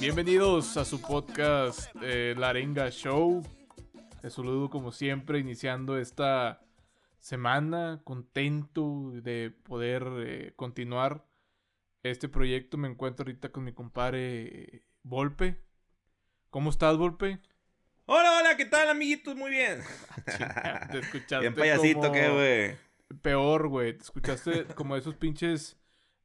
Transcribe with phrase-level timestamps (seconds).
[0.00, 3.42] Bienvenidos a su podcast eh, La Arenga Show.
[4.22, 6.60] Les saludo como siempre, iniciando esta
[7.18, 11.24] semana, contento de poder eh, continuar
[12.02, 12.76] este proyecto.
[12.78, 15.60] Me encuentro ahorita con mi compadre Volpe.
[16.50, 17.40] ¿Cómo estás, Volpe?
[18.06, 19.34] Hola, hola, ¿qué tal, amiguitos?
[19.36, 19.80] Muy bien.
[20.92, 22.88] Te escuchaste Bien payasito, como- ¿qué, güey?
[23.22, 23.94] Peor, güey.
[23.96, 25.76] Te escuchaste como esos pinches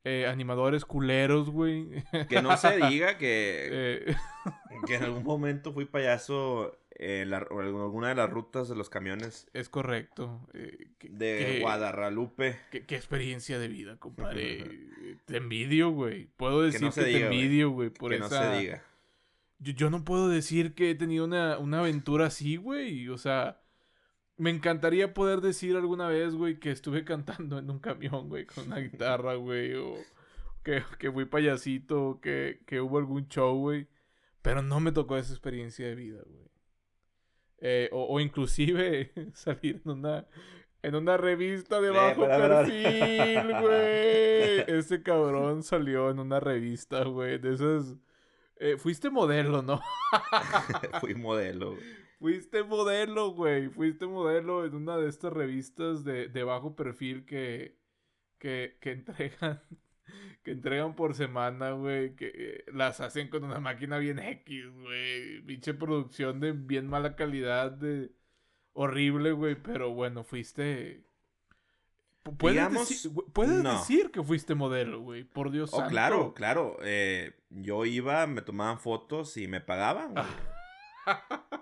[0.03, 1.88] eh, animadores culeros, güey.
[2.30, 4.16] Que no se diga que, Eh,
[4.88, 8.89] que en algún momento fui payaso en, la- en alguna de las rutas de los
[8.89, 10.48] camiones es correcto.
[10.53, 12.57] Eh, que- de que- Guadarralupe.
[12.70, 14.63] Qué, experiencia de vida, compadre.
[15.26, 16.27] te envidio, güey.
[16.38, 18.54] Puedo decir que, no se diga, envidio, güey, por Que no esa...
[18.54, 18.84] se diga.
[19.59, 23.07] Yo, yo no puedo decir que he tenido una, una aventura así, güey.
[23.07, 23.62] O sea,
[24.37, 28.67] me encantaría poder decir alguna vez, güey, que estuve cantando en un camión, güey, con
[28.67, 29.73] una guitarra, güey.
[29.75, 29.95] O
[30.63, 33.87] que, que fui payasito, que, que hubo algún show, güey.
[34.41, 36.43] Pero no me tocó esa experiencia de vida, güey.
[37.65, 40.27] Eh, o, o inclusive salir en una,
[40.81, 44.77] en una revista de Eh, bajo perfil, güey.
[44.79, 47.37] Ese cabrón salió en una revista, güey.
[47.37, 47.95] De esas...
[48.57, 49.81] eh, fuiste modelo, ¿no?
[50.99, 51.77] fui modelo.
[52.24, 53.68] Fuiste modelo, güey.
[53.68, 57.77] Fuiste modelo en una de estas revistas de, de bajo perfil que,
[58.40, 59.62] que, que entregan
[60.43, 62.15] que entregan por semana, güey.
[62.15, 65.41] Que eh, las hacen con una máquina bien X, güey.
[65.41, 68.12] Pinche producción de bien mala calidad, de
[68.72, 69.56] horrible, güey.
[69.56, 71.03] Pero bueno, fuiste...
[72.24, 73.74] Pu- Puedes, Digamos, decir, güey, puedes no.
[73.80, 75.25] decir que fuiste modelo, güey.
[75.25, 75.90] Por Dios Oh, santo.
[75.91, 76.78] claro, claro.
[76.84, 80.25] eh, yo iba, me tomaban fotos y me pagaban, güey.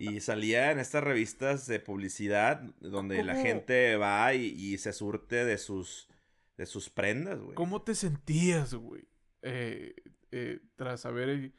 [0.00, 5.44] Y salía en estas revistas de publicidad donde la gente va y, y se surte
[5.44, 6.08] de sus,
[6.56, 7.54] de sus prendas, güey.
[7.54, 9.08] ¿Cómo te sentías, güey?
[9.42, 9.94] Eh,
[10.30, 11.28] eh, tras saber...
[11.30, 11.52] eh,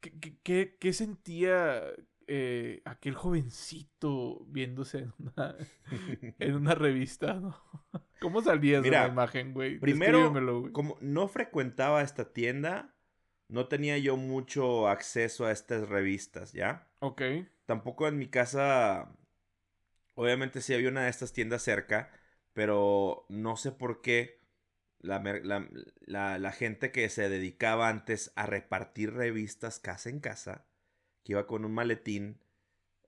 [0.00, 1.80] ¿Qué, qué- qué- qué sentía
[2.26, 5.56] eh, aquel jovencito viéndose en una,
[6.38, 7.56] en una revista, no?
[8.20, 9.78] ¿Cómo salías Mira, de la imagen, güey?
[9.78, 10.32] Primero,
[10.72, 12.94] como no frecuentaba esta tienda,
[13.52, 16.88] no tenía yo mucho acceso a estas revistas, ¿ya?
[17.00, 17.22] Ok.
[17.66, 19.10] Tampoco en mi casa,
[20.14, 22.10] obviamente sí había una de estas tiendas cerca,
[22.52, 24.40] pero no sé por qué
[25.00, 25.68] la, la-
[26.00, 30.66] la- la gente que se dedicaba antes a repartir revistas casa en casa,
[31.24, 32.40] que iba con un maletín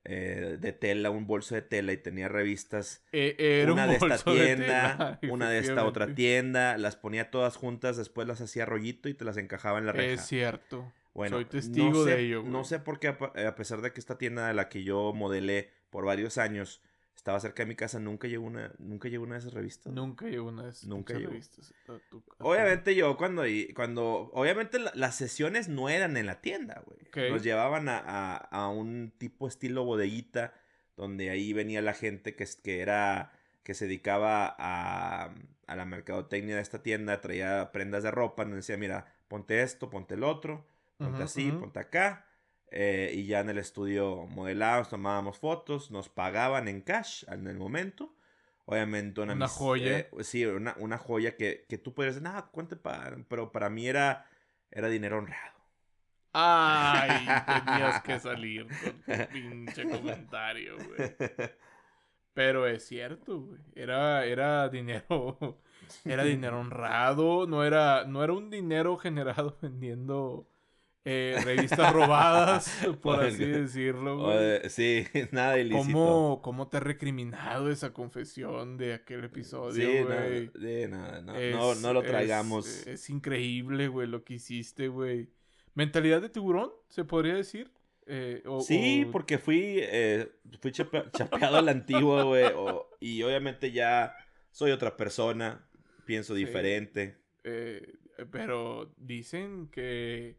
[0.04, 3.96] eh, de tela, un bolso de tela y tenía revistas Eh, era una un de
[3.96, 8.66] esta tienda, tela, una de esta otra tienda, las ponía todas juntas, después las hacía
[8.66, 10.22] rollito y te las encajaba en la reja.
[10.22, 10.92] Es cierto.
[11.14, 12.52] Bueno, Soy testigo no sé, de ello, güey.
[12.52, 15.70] No sé por qué, a pesar de que esta tienda de la que yo modelé
[15.90, 16.82] por varios años
[17.14, 19.92] estaba cerca de mi casa, nunca llegó una, nunca llegó una de esas revistas.
[19.92, 21.30] Nunca llegó una de esas Nunca pinches llegó.
[21.32, 23.44] revistas a tu- a tu- Obviamente yo cuando,
[23.74, 27.30] cuando obviamente la- las sesiones no eran en la tienda, güey.
[27.30, 30.52] Nos llevaban a, a- a un tipo estilo bodeguita,
[30.96, 33.32] donde ahí venía la gente que, que era,
[33.62, 35.34] que se dedicaba a,
[35.66, 39.88] a la mercadotecnia de esta tienda, traía prendas de ropa, nos decía, mira, ponte esto,
[39.90, 40.66] ponte el otro,
[40.98, 42.26] ponte así, ponte acá.
[42.70, 47.56] Eh, y ya en el estudio modelábamos, tomábamos fotos, nos pagaban en cash en el
[47.56, 48.14] momento.
[48.66, 49.98] Obviamente una, Una mis- joya.
[49.98, 53.24] eh, sí, una, una joya que, que tú podrías decir, nada, ¿cuánto pagan?
[53.28, 54.26] Pero para mí era,
[54.70, 55.54] era dinero honrado.
[56.32, 61.14] Ay, tenías que salir con tu pinche comentario, güey.
[62.32, 63.60] Pero es cierto, güey.
[63.76, 65.60] Era, era dinero.
[66.04, 67.46] Era dinero honrado.
[67.46, 70.48] No era, no era un dinero generado vendiendo
[71.04, 72.70] eh, revistas robadas,
[73.02, 73.28] por Oiga.
[73.28, 74.60] así decirlo, güey.
[74.70, 75.82] sí, nada ilícito.
[75.92, 80.04] ¿Cómo, ¿Cómo te ha recriminado esa confesión de aquel episodio, Sí, güey?
[80.04, 82.86] nada, sí, nada, no, Es- no, no lo traigamos.
[82.86, 85.28] Es, increíble, güey, lo que hiciste, güey.
[85.74, 87.70] ¿Mentalidad de tiburón, se podría decir?
[88.06, 90.28] Eh, o- Sí, o- porque fui, eh,
[90.60, 92.46] fui chapa- chapeado a la antigua, güey.
[92.54, 94.14] o- Y obviamente ya
[94.52, 95.66] soy otra persona,
[96.06, 96.40] pienso Sí.
[96.44, 97.18] diferente.
[97.46, 97.92] eh,
[98.30, 100.36] pero dicen que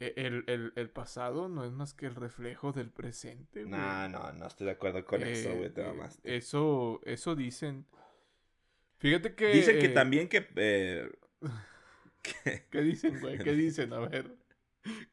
[0.00, 3.70] el, el- el pasado no es más que el reflejo del presente, güey.
[3.78, 6.36] No, no, no estoy de acuerdo con eso, Eh, güey, te eh, mamaste.
[6.36, 7.86] Eso, eso dicen.
[8.98, 9.48] Fíjate que...
[9.48, 11.10] Dicen que eh, también que, eh,
[12.70, 13.38] ¿Qué dicen, güey?
[13.38, 13.92] ¿Qué dicen?
[13.92, 14.34] A ver.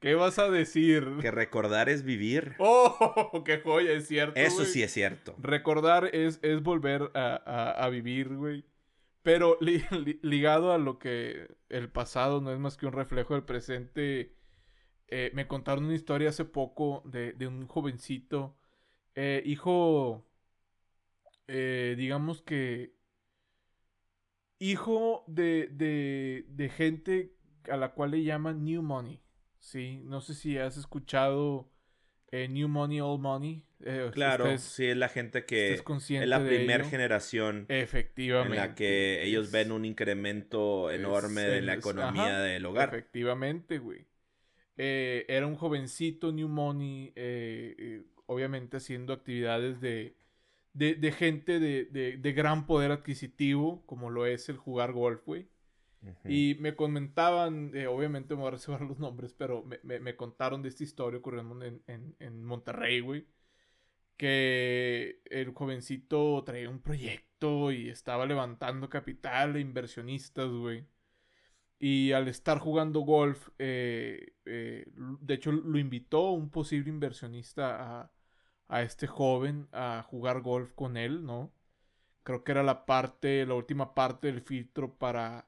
[0.01, 1.07] ¿Qué vas a decir?
[1.21, 2.55] que recordar es vivir.
[2.59, 3.43] ¡Oh!
[3.45, 3.91] ¡Qué joya!
[3.93, 4.37] Es cierto.
[4.39, 4.67] Eso güey.
[4.67, 5.35] sí es cierto.
[5.39, 8.65] Recordar es, es volver a, a- a vivir, güey.
[9.23, 13.33] Pero li- li- ligado a lo que el pasado no es más que un reflejo
[13.33, 14.33] del presente.
[15.11, 18.57] Eh, me contaron una historia hace poco de, de un jovencito.
[19.15, 20.25] eh, hijo.
[21.47, 22.93] eh, digamos que.
[24.59, 27.33] Hijo de, de, de gente
[27.69, 29.19] a la cual le llaman New Money.
[29.59, 31.71] Sí, no sé si has escuchado
[32.31, 33.63] eh, New Money, Old Money.
[33.83, 38.55] Eh, Claro, sí, es la gente que consciente es la primera generación Efectivamente.
[38.55, 42.39] en la que ellos es- ven un incremento es- enorme de la es- economía ajá,
[42.41, 42.89] del hogar.
[42.89, 44.05] Efectivamente, güey.
[44.77, 50.15] Eh, era un jovencito New Money, eh, eh, obviamente haciendo actividades de,
[50.73, 55.23] de, de gente de, de- de gran poder adquisitivo, como lo es el jugar golf,
[55.25, 55.49] güey.
[56.27, 60.15] Y me comentaban, eh, obviamente me voy a reservar los nombres, pero me, me- me
[60.15, 63.27] contaron de esta historia ocurriendo en, en, en Monterrey, güey.
[64.17, 70.85] Que el jovencito traía un proyecto y estaba levantando capital e inversionistas, güey.
[71.83, 78.11] Y al estar jugando golf, eh, eh, de hecho lo invitó un posible inversionista a,
[78.67, 81.51] a este joven a jugar golf con él, ¿no?
[82.23, 85.47] Creo que era la parte, la última parte del filtro para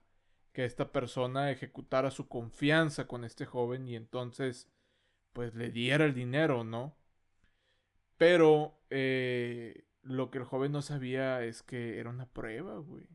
[0.54, 4.70] que esta persona ejecutara su confianza con este joven y entonces
[5.34, 6.96] pues le diera el dinero, ¿no?
[8.18, 13.08] Pero eh, lo que el joven no sabía es que era una prueba, güey.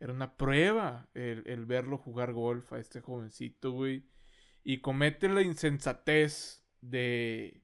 [0.00, 4.06] Era una prueba el, el verlo jugar golf a este jovencito, güey.
[4.64, 7.62] Y comete la insensatez de...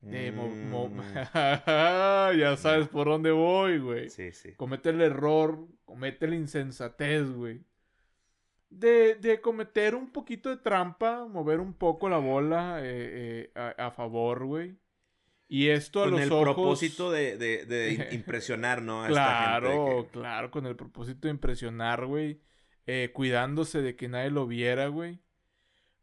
[0.00, 1.00] de mo- mo- Mm,
[2.38, 4.52] ya sabes por dónde voy, güey sí, sí.
[4.56, 7.64] comete el error, comete la insensatez, güey.
[8.70, 13.86] De, de cometer un poquito de trampa, mover un poco la bola eh, eh, a,
[13.86, 14.78] a favor, güey.
[15.54, 16.44] Y esto a Con los el ojos...
[16.54, 19.02] propósito de, de- de impresionar, ¿no?
[19.02, 20.02] A esta Claro, gente.
[20.06, 22.40] que- claro, con el propósito de impresionar, güey.
[22.86, 25.20] eh, cuidándose de que nadie lo viera, güey.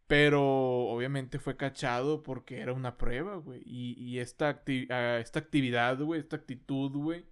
[0.07, 0.43] Pero
[0.87, 3.61] obviamente fue cachado porque era una prueba, güey.
[3.65, 7.25] Y, y esta, acti- ah, esta actividad, güey, esta actitud, güey.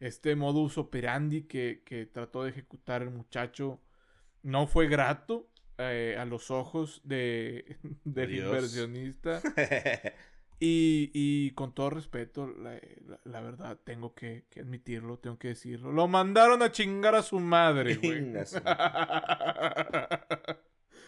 [0.00, 3.80] Este modus operandi que, que trató de ejecutar el muchacho
[4.42, 5.48] no fue grato
[5.78, 8.46] eh, a los ojos de, del Dios.
[8.46, 9.40] inversionista.
[10.58, 15.48] Y, y con todo respeto, la, la- la verdad, tengo que, que admitirlo, tengo que
[15.48, 15.92] decirlo.
[15.92, 18.32] Lo mandaron a chingar a su madre, güey.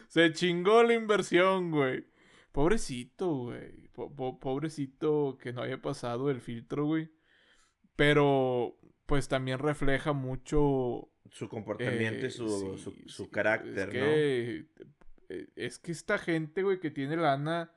[0.08, 2.04] Se chingó la inversión, güey.
[2.52, 3.88] Pobrecito, güey.
[3.88, 7.10] Po- po- pobrecito que no haya pasado el filtro, güey.
[7.96, 13.78] Pero, pues también refleja mucho su comportamiento y eh, su, sí, su, su sí, carácter,
[13.78, 13.92] es ¿no?
[13.92, 14.66] que,
[15.28, 17.70] eh, Es que esta gente, güey, que tiene lana,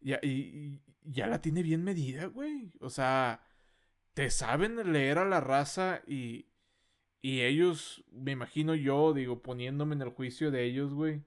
[0.00, 2.70] ya, y, y- ya la tiene bien medida, güey.
[2.80, 3.42] O sea,
[4.14, 6.46] te saben leer a la raza y,
[7.22, 11.22] y ellos, me imagino yo, digo, poniéndome en el juicio de ellos, güey,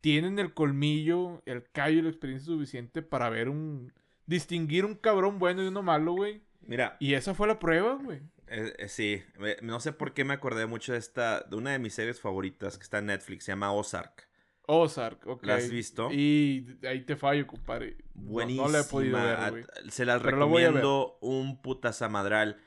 [0.00, 3.92] tienen el colmillo, el callo y la experiencia suficiente para ver un...
[4.26, 6.42] Distinguir un cabrón bueno y uno malo, güey.
[6.60, 8.20] Mira, Y esa fue la prueba, güey.
[8.48, 9.22] eh, eh, sí,
[9.62, 12.76] no sé por qué me acordé mucho de esta, de una de mis series favoritas
[12.78, 14.27] que está en Netflix, se llama Ozark.
[14.70, 15.46] Ozark, ok.
[15.46, 16.10] ¿La has visto?
[16.12, 17.96] Y ahí te fallo, compadre.
[18.14, 18.66] No- Buenísima.
[18.66, 19.64] No, la he podido ver, a- güey.
[19.88, 22.60] Se las Pero recomiendo un putazamadral.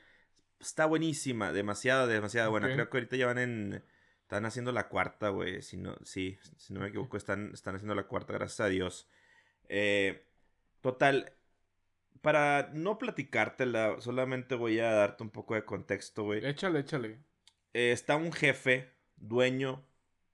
[0.58, 2.72] Está buenísima, demasiado, demasiado buena.
[2.72, 3.84] Creo que ahorita ya van en...
[4.22, 5.62] Están haciendo la cuarta, güey.
[5.62, 9.08] Si no, sí, si no me equivoco, están, están haciendo la cuarta, gracias a Dios.
[9.68, 10.26] Eh,
[10.80, 11.32] total,
[12.20, 16.44] para no platicártela, solamente voy a darte un poco de contexto, güey.
[16.44, 17.18] Échale, échale.
[17.74, 19.84] Eh, está un jefe, dueño,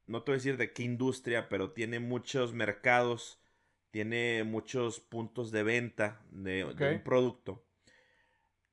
[0.09, 3.38] no te voy a decir de qué industria, pero tiene muchos mercados,
[3.91, 7.65] tiene muchos puntos de venta de, un producto.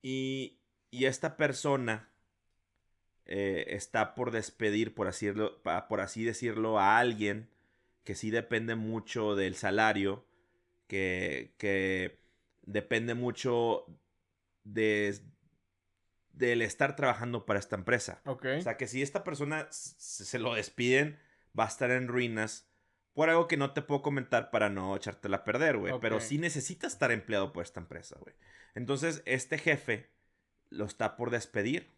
[0.01, 0.59] Y,
[0.91, 2.09] y esta persona
[3.25, 7.49] eh, está por despedir, por así, decirlo, por así decirlo, a alguien
[8.03, 10.25] que sí depende mucho del salario,
[10.87, 12.19] que, que
[12.63, 13.85] depende mucho
[14.63, 15.19] de,
[16.33, 18.21] del estar trabajando para esta empresa.
[18.25, 21.19] O sea, que si esta persona se lo despiden,
[21.57, 22.67] va a estar en ruinas
[23.15, 25.93] por algo que no te puedo comentar para no echártela a perder, güey.
[26.01, 28.35] Pero sí necesita estar empleado por esta empresa, güey.
[28.75, 30.09] Entonces, este jefe
[30.69, 31.95] lo está por despedir.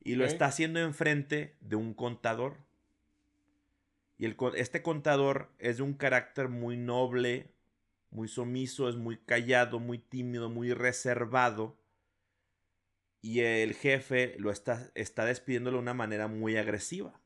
[0.00, 2.58] Y lo está haciendo enfrente de un contador.
[4.18, 7.50] Y el, este contador es de un carácter muy noble,
[8.10, 11.76] muy sumiso, es muy callado, muy tímido, muy reservado.
[13.20, 17.20] Y el jefe lo está, está despidiéndolo de una manera muy agresiva.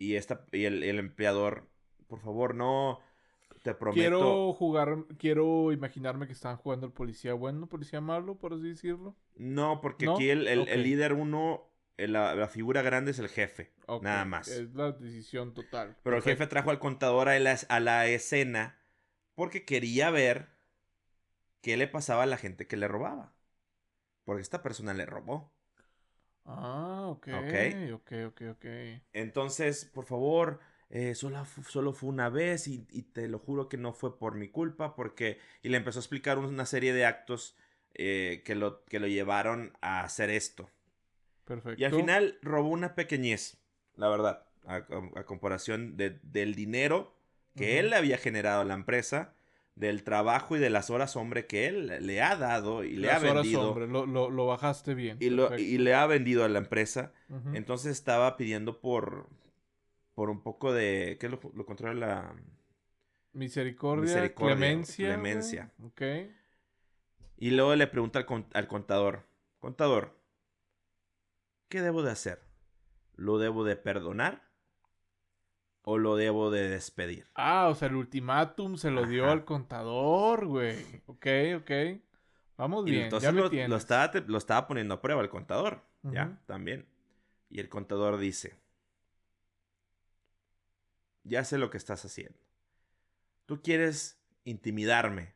[0.00, 1.68] Y, esta, y el, el empleador,
[2.08, 3.00] por favor, no,
[3.62, 4.00] te prometo.
[4.00, 9.14] Quiero jugar, quiero imaginarme que están jugando el policía bueno, policía malo, por así decirlo.
[9.36, 10.14] No, porque ¿No?
[10.14, 13.72] aquí el, el- el líder uno, el- la, la figura grande es el jefe.
[14.00, 14.48] Nada más.
[14.48, 15.96] Es la decisión total.
[16.02, 18.78] Pero el jefe trajo al contador a la, a la escena
[19.34, 20.48] porque quería ver
[21.60, 23.34] qué le pasaba a la gente que le robaba.
[24.24, 25.52] Porque esta persona le robó.
[26.44, 27.28] Ah, ok.
[27.30, 27.54] Ok.
[27.94, 28.64] Ok, ok, ok.
[29.12, 33.76] Entonces, por favor, eh, solo, solo fue una vez y, y te lo juro que
[33.76, 35.38] no fue por mi culpa, porque...
[35.62, 37.56] Y le empezó a explicar una serie de actos
[37.94, 40.70] eh, que, lo, que lo llevaron a hacer esto.
[41.44, 41.76] Perfecto.
[41.76, 43.58] Y al final robó una pequeñez,
[43.96, 47.14] la verdad, a, a- a comparación de- del dinero
[47.56, 47.80] que Ujú.
[47.80, 49.34] él le había generado a la empresa,
[49.80, 53.16] del trabajo y de las horas hombre que él le ha dado y le Las
[53.24, 55.16] ha horas, vendido hombre, lo, lo, lo bajaste bien.
[55.20, 57.12] y, lo- y le ha vendido a la empresa.
[57.54, 59.26] Entonces estaba pidiendo por
[60.14, 62.34] por un poco de ¿qué es lo, lo contrario a la
[63.32, 65.06] Misericordia, Misericordia, clemencia.
[65.08, 65.72] clemencia.
[65.82, 66.02] Ok.
[67.38, 69.22] y luego le pregunta al, con- al contador,
[69.60, 70.18] "Contador,
[71.70, 72.42] ¿qué debo de hacer?
[73.16, 74.49] ¿Lo debo de perdonar
[75.82, 80.46] o lo debo de despedir?" Ah, o sea, el ultimátum se lo dio al contador,
[80.46, 80.76] güey.
[81.06, 81.70] Ok, ok.
[82.56, 85.28] Vamos Y bien, entonces ya me lo, lo estaba, lo estaba poniendo a prueba el
[85.30, 85.82] contador.
[86.02, 86.86] Ya, también.
[87.50, 88.54] Y el contador dice,
[91.24, 92.38] ya sé lo que estás haciendo.
[93.46, 95.34] Tú quieres intimidarme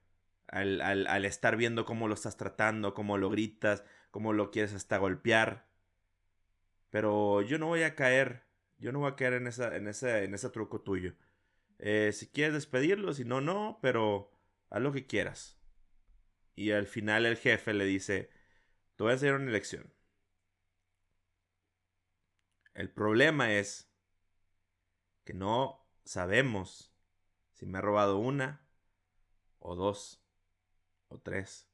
[0.49, 4.73] al, al- al estar viendo cómo lo estás tratando, cómo lo gritas, cómo lo quieres
[4.75, 5.67] hasta golpear.
[6.91, 8.44] Pero yo no voy a caer,
[8.85, 11.15] yo no voy a caer en, esa, en, ese, en ese truco tuyo.
[11.79, 14.31] Eh, si quieres despedirlo, si no, no, pero
[14.69, 15.57] haz lo que quieras.
[16.55, 18.29] Y al final el jefe le dice,
[18.97, 19.91] te voy a hacer una elección.
[22.75, 23.91] El problema es
[25.25, 26.93] que no sabemos
[27.55, 28.67] si me ha robado una
[29.61, 30.23] o dos
[31.09, 31.71] o tres.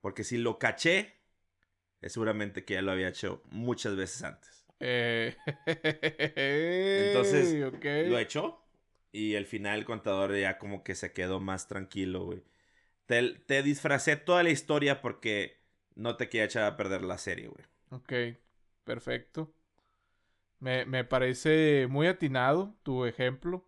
[0.00, 1.14] Porque si lo caché,
[2.00, 4.61] es seguramente que ya lo había hecho muchas veces antes.
[4.84, 5.36] Eh,
[7.08, 7.54] Entonces.
[8.08, 8.58] Lo echó
[9.12, 12.42] y al final el contador ya como que se quedó más tranquilo, güey.
[13.06, 15.58] Te, te disfracé toda la historia porque
[15.94, 17.64] no te quería echar a perder la serie, güey.
[17.90, 18.12] Ok,
[18.84, 19.54] perfecto.
[20.60, 23.66] Me, me parece muy atinado tu ejemplo.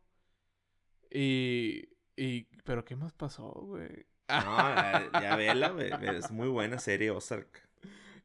[1.11, 2.45] Y, y...
[2.65, 4.07] ¿Pero qué más pasó, güey?
[4.29, 5.91] No, ya, ya vela, güey.
[6.17, 7.63] Es muy buena serie, Ozark.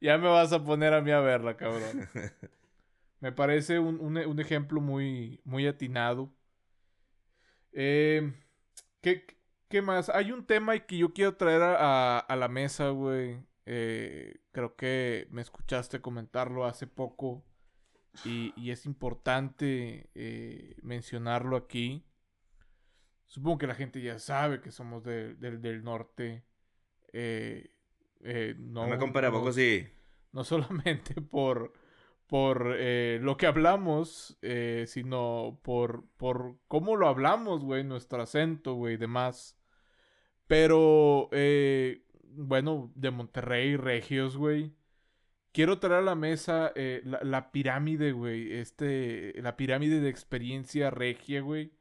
[0.01, 2.07] Ya me vas a poner a mí a verla, cabrón.
[3.21, 6.33] Me parece un, un- un ejemplo muy, muy atinado.
[7.71, 8.33] Eh,
[9.01, 9.25] ¿qué,
[9.69, 10.09] qué más?
[10.09, 13.43] Hay un tema que yo quiero traer a, a- a la mesa, güey.
[13.65, 17.43] Eh, creo que me escuchaste comentarlo hace poco.
[18.25, 22.05] Y, y es importante eh, mencionarlo aquí.
[23.27, 26.43] Supongo que la gente ya sabe que somos de- del- del norte.
[27.13, 27.71] Eh,
[28.21, 29.87] eh, no, No me compara, ¿a no- poco sí?
[30.31, 31.73] no solamente por,
[32.29, 38.75] por eh, lo que hablamos, eh, sino por, por cómo lo hablamos, güey, nuestro acento,
[38.75, 39.59] güey, demás.
[40.47, 44.73] Pero, eh, bueno, de Monterrey, Regios, güey.
[45.53, 48.53] Quiero traer a la mesa eh, la, la pirámide, güey.
[48.53, 51.73] Este, la pirámide de experiencia regia, güey.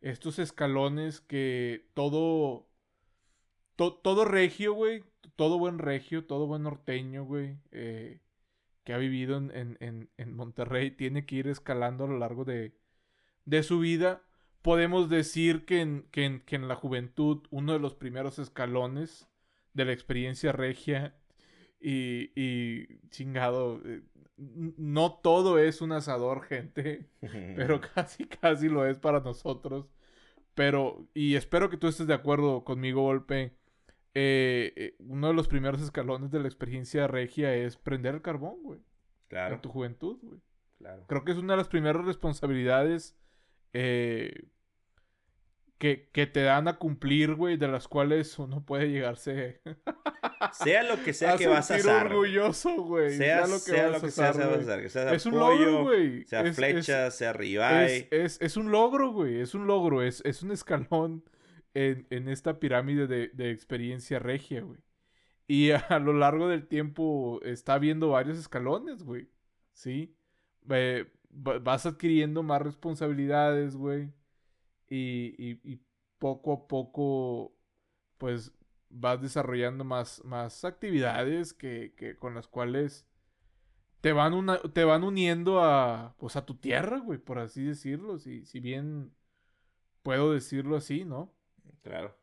[0.00, 2.68] Estos escalones que todo,
[3.76, 5.04] to- todo regio, güey.
[5.36, 7.58] Todo buen regio, todo buen norteño, güey.
[7.72, 8.20] eh,
[8.90, 12.44] que ha vivido en, en- en- en Monterrey tiene que ir escalando a lo largo
[12.44, 12.74] de,
[13.44, 14.22] de su vida.
[14.62, 19.28] Podemos decir que en, que, en, que en la juventud uno de los primeros escalones
[19.74, 21.14] de la experiencia regia
[21.80, 24.02] y, y chingado, eh,
[24.36, 27.10] no todo es un asador, gente.
[27.54, 29.86] Pero casi, casi lo es para nosotros.
[30.54, 33.56] Pero, y espero que tú estés de acuerdo conmigo, Golpe.
[34.14, 38.62] Eh, eh, uno de los primeros escalones de la experiencia regia es prender el carbón,
[38.62, 38.80] güey.
[39.28, 40.40] Claro, En tu juventud, güey.
[40.78, 41.04] claro.
[41.06, 43.16] Creo que es una de las primeras responsabilidades
[43.72, 44.48] eh,
[45.78, 49.60] que, que te dan a cumplir, güey, de las cuales uno puede llegarse
[50.52, 52.06] Sea lo que sea a que vas a asar.
[52.06, 53.16] orgulloso, güey.
[53.16, 55.38] Sea, lo que sea vas lo a que sea, vas a hacer, sea Es un
[55.38, 56.24] logro, güey.
[56.24, 58.08] sea Es- es- flecha, sea ribeye.
[58.10, 59.40] Es, un logro, güey.
[59.40, 60.02] Es un logro.
[60.02, 61.22] Es un escalón
[61.74, 64.80] en, en esta pirámide de, de experiencia regia, güey.
[65.48, 69.28] Y a, lo largo del tiempo está habiendo varios escalones, güey.
[69.74, 70.16] ¿Sí?
[70.70, 74.12] Eh, va- vas adquiriendo más responsabilidades, güey.
[74.88, 75.80] Y, y, y
[76.18, 77.54] poco a poco,
[78.18, 78.52] pues,
[78.90, 83.06] vas desarrollando más, más actividades que, que con las cuales
[84.00, 88.18] te van, una, te van uniendo a, pues, a tu tierra, güey, por así decirlo.
[88.18, 89.12] Si, si bien
[90.02, 91.32] puedo decirlo así, ¿no?
[91.82, 92.16] Claro.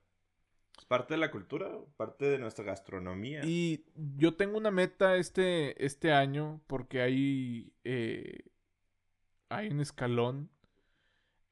[0.77, 3.41] Es parte de la cultura, parte de nuestra gastronomía.
[3.43, 3.83] Y
[4.17, 8.41] yo tengo una meta este, este año porque hay, eh,
[9.49, 10.49] hay un escalón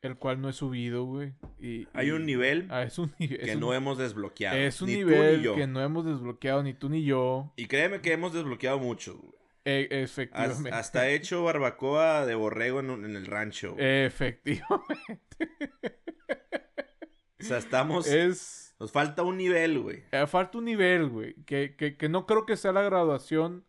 [0.01, 1.33] el cual no he subido, güey.
[1.59, 3.39] y- Hay y- un nivel Ah, es un nivel.
[3.41, 4.55] que no hemos desbloqueado.
[4.55, 7.51] es un ni tú nivel ni que no hemos desbloqueado ni tú ni yo.
[7.55, 9.17] Y créeme que hemos desbloqueado mucho.
[9.17, 9.33] güey.
[9.67, 10.69] E- Has- efectivamente.
[10.69, 13.73] hasta he hecho barbacoa de borrego en, un- en el rancho.
[13.73, 14.05] güey.
[14.05, 15.49] Efectivamente.
[17.45, 18.07] sea, estamos...
[18.07, 18.75] Es.
[18.79, 20.03] Nos falta un nivel, güey.
[20.11, 21.35] eh, falta un nivel, güey.
[21.45, 23.65] Que, que, que no creo que sea la graduación.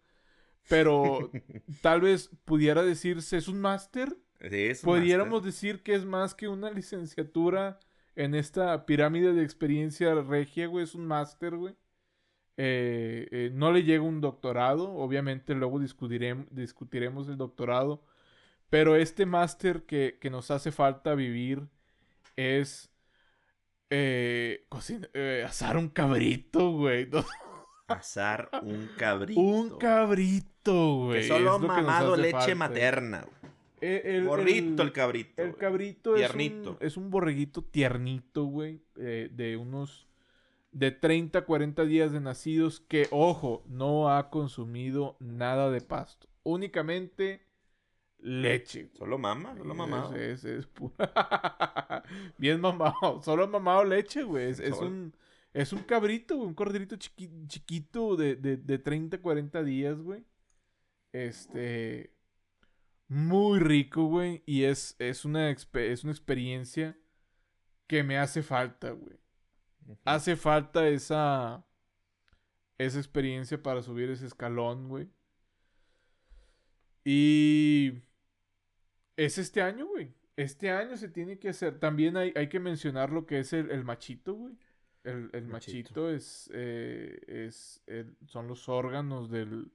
[0.69, 1.31] Pero
[1.83, 4.17] tal vez pudiera decirse, ¿es un máster?
[4.41, 5.53] Sí, es un Pudiéramos máster.
[5.53, 7.79] decir que es más que una licenciatura
[8.17, 10.85] en esta pirámide de experiencia regia, güey.
[10.85, 11.77] Es un máster, güey.
[12.59, 14.93] Eh, eh, no le llega un doctorado.
[14.93, 18.03] Obviamente luego discutiremos, discutiremos el doctorado.
[18.71, 21.69] Pero este máster que, que nos hace falta vivir
[22.37, 22.91] es
[23.91, 27.07] eh, cocina- eh, asar un cabrito, güey.
[27.07, 27.25] No,
[27.89, 29.41] Asar un cabrito.
[29.41, 31.21] un cabrito, güey.
[31.23, 32.55] Que solo es que mamado hace leche falta.
[32.57, 33.21] materna.
[33.21, 33.53] güey.
[33.83, 35.43] Eh, el- Borrito el, el- cabrito.
[35.43, 35.61] el güey.
[35.61, 36.77] cabrito es un, Tiernito.
[36.81, 38.83] es un borreguito tiernito, güey.
[38.97, 40.07] eh, de unos.
[40.73, 42.81] De 30 a 40 días de nacidos.
[42.81, 46.27] Que, ojo, no ha consumido nada de pasto.
[46.43, 47.47] Únicamente
[48.19, 48.91] leche.
[48.99, 50.15] Solo mama, solo mamado.
[50.17, 50.97] Es, es, es pura-
[52.39, 53.23] Bien mamado.
[53.23, 54.51] Solo mamado leche, güey.
[54.51, 55.15] Es, un.
[55.53, 56.49] Es un cabrito, güey.
[56.49, 60.25] Un corderito chiqui- chiquito de, de, de 30 a 40 días, güey.
[61.13, 62.13] Este.
[63.09, 64.43] Muy rico, güey.
[64.47, 66.99] Y es, es, una, es una experiencia
[67.87, 69.17] que me hace falta, güey.
[70.05, 71.65] Hace falta esa.
[72.79, 75.09] Esa experiencia para subir ese escalón, güey.
[77.05, 77.93] Y.
[79.17, 80.13] Es este año, güey.
[80.37, 81.79] Este año se tiene que hacer.
[81.81, 84.55] También hay, hay que mencionar lo que es el, el machito, güey.
[85.05, 85.51] El, el Machito.
[86.01, 86.51] machito es.
[86.53, 89.71] eh, es el- son los órganos del.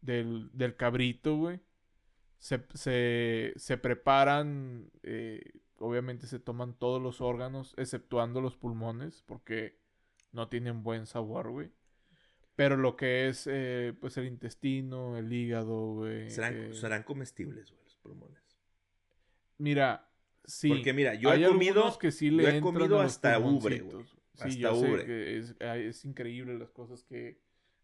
[0.00, 1.60] Del, del cabrito, güey.
[2.38, 4.90] Se, se, se preparan.
[5.04, 9.78] eh, obviamente se toman todos los órganos, exceptuando los pulmones, porque
[10.32, 11.70] no tienen buen sabor, güey.
[12.56, 16.30] Pero lo que es, eh, pues, el intestino, el hígado, güey.
[16.30, 18.51] Serán, eh, serán comestibles, güey, los pulmones.
[19.62, 20.10] Mira,
[20.44, 20.68] sí.
[20.68, 24.04] Porque mira, yo he comido, que sí le yo he comido hasta ubre, güey.
[24.04, 25.04] Sí, Hasta yo sé ubre.
[25.04, 25.38] que
[25.88, 27.38] es, increíble las cosas que,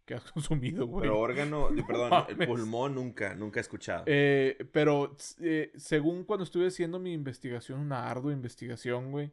[0.05, 1.03] que has consumido, güey.
[1.03, 4.03] Pero órgano, perdón, el pulmón nunca, nunca he escuchado.
[4.07, 9.31] Eh, pero eh, según cuando estuve haciendo mi investigación, una ardua investigación, güey,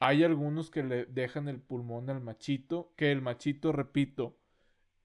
[0.00, 4.36] hay algunos que le dejan el pulmón al machito, que el machito, repito,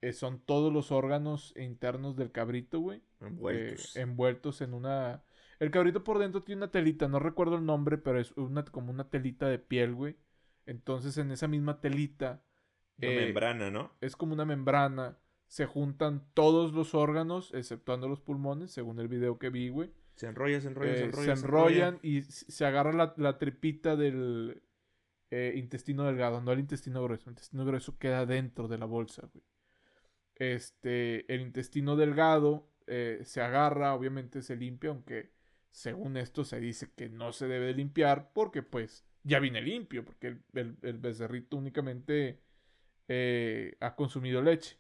[0.02, 3.96] eh, son todos los órganos internos del cabrito, güey, Envueltos.
[3.96, 5.24] eh, envueltos en una...
[5.62, 8.92] El cabrito por dentro tiene una telita, no recuerdo el nombre, pero es una, como
[8.92, 10.18] una telita de piel, güey.
[10.66, 12.44] Entonces en esa misma telita
[13.02, 13.92] Una eh, membrana, ¿no?
[14.02, 15.18] es como una membrana.
[15.48, 19.92] Se juntan todos los órganos, exceptuando los pulmones, según el video que vi, güey.
[20.16, 21.36] Se enrolla, se enrolla, se Eh, enrolla.
[21.36, 24.64] se enrollan y se agarra la, la tripita del
[25.32, 27.30] eh, intestino delgado, no el intestino grueso.
[27.30, 29.46] El intestino grueso queda dentro de la bolsa, güey.
[30.36, 35.32] Este, el intestino delgado eh, se agarra, obviamente se limpia, aunque
[35.72, 40.04] según esto se dice que no se debe de limpiar porque pues ya viene limpio,
[40.06, 42.42] porque el, el- el becerrito únicamente
[43.08, 44.78] eh, ha consumido leche.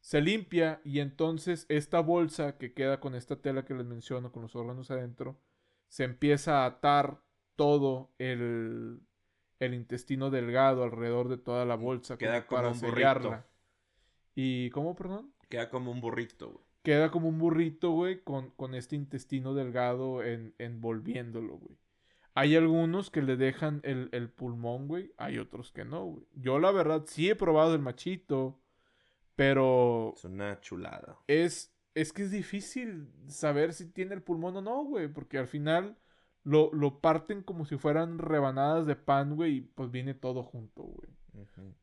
[0.00, 4.42] Se limpia y entonces esta bolsa que queda con esta tela que les menciono, con
[4.42, 5.38] los órganos adentro,
[5.88, 7.22] se empieza a atar
[7.56, 9.00] todo el,
[9.58, 13.46] el intestino delgado alrededor de toda la bolsa Queda como como para un sellarla.
[14.34, 15.34] ¿Y cómo, perdón?
[15.48, 16.64] Queda como un burrito, güey.
[16.82, 21.76] Queda como un burrito, güey, con, con este intestino delgado en, envolviéndolo, güey.
[22.34, 25.12] Hay algunos que le dejan el, el pulmón, güey.
[25.18, 26.26] Hay otros que no, güey.
[26.34, 28.60] Yo, la verdad, sí he probado el machito.
[29.36, 31.18] Pero Es una chulada.
[31.26, 35.08] es, es que es difícil saber si tiene el pulmón o no, güey.
[35.08, 35.96] Porque al final
[36.44, 39.56] lo, lo parten como si fueran rebanadas de pan, güey.
[39.56, 41.10] Y pues viene todo junto, güey.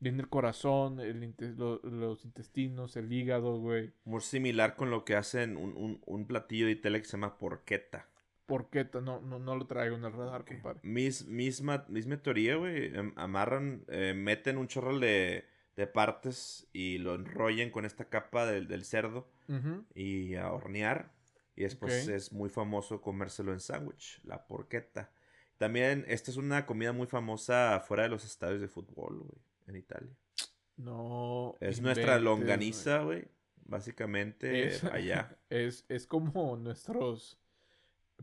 [0.00, 3.92] Viene el corazón, el inte- lo- los intestinos, el hígado, güey.
[4.04, 7.38] Muy similar con lo que hacen un, un, un platillo de tele que se llama
[7.38, 8.08] porqueta.
[8.46, 8.84] ¿Por qué?
[8.84, 10.80] ta- No, no, no lo traigo en el radar, compadre.
[10.82, 12.86] Mis, misma, misma teoría, güey.
[12.96, 15.44] em- Amarran, eh, meten un chorro de,
[15.76, 19.28] de partes y lo enrollan con esta capa del, del cerdo
[19.94, 21.12] y a hornear.
[21.56, 25.10] Y después es muy famoso comérselo en sándwich, la porqueta.
[25.58, 29.76] También, esta es una comida muy famosa fuera de los estadios de fútbol, güey, en
[29.76, 30.16] Italia.
[30.76, 31.54] No.
[31.60, 33.24] Es nuestra longaniza, güey.
[33.64, 35.36] Básicamente Es- allá.
[35.50, 37.38] Es, es como nuestros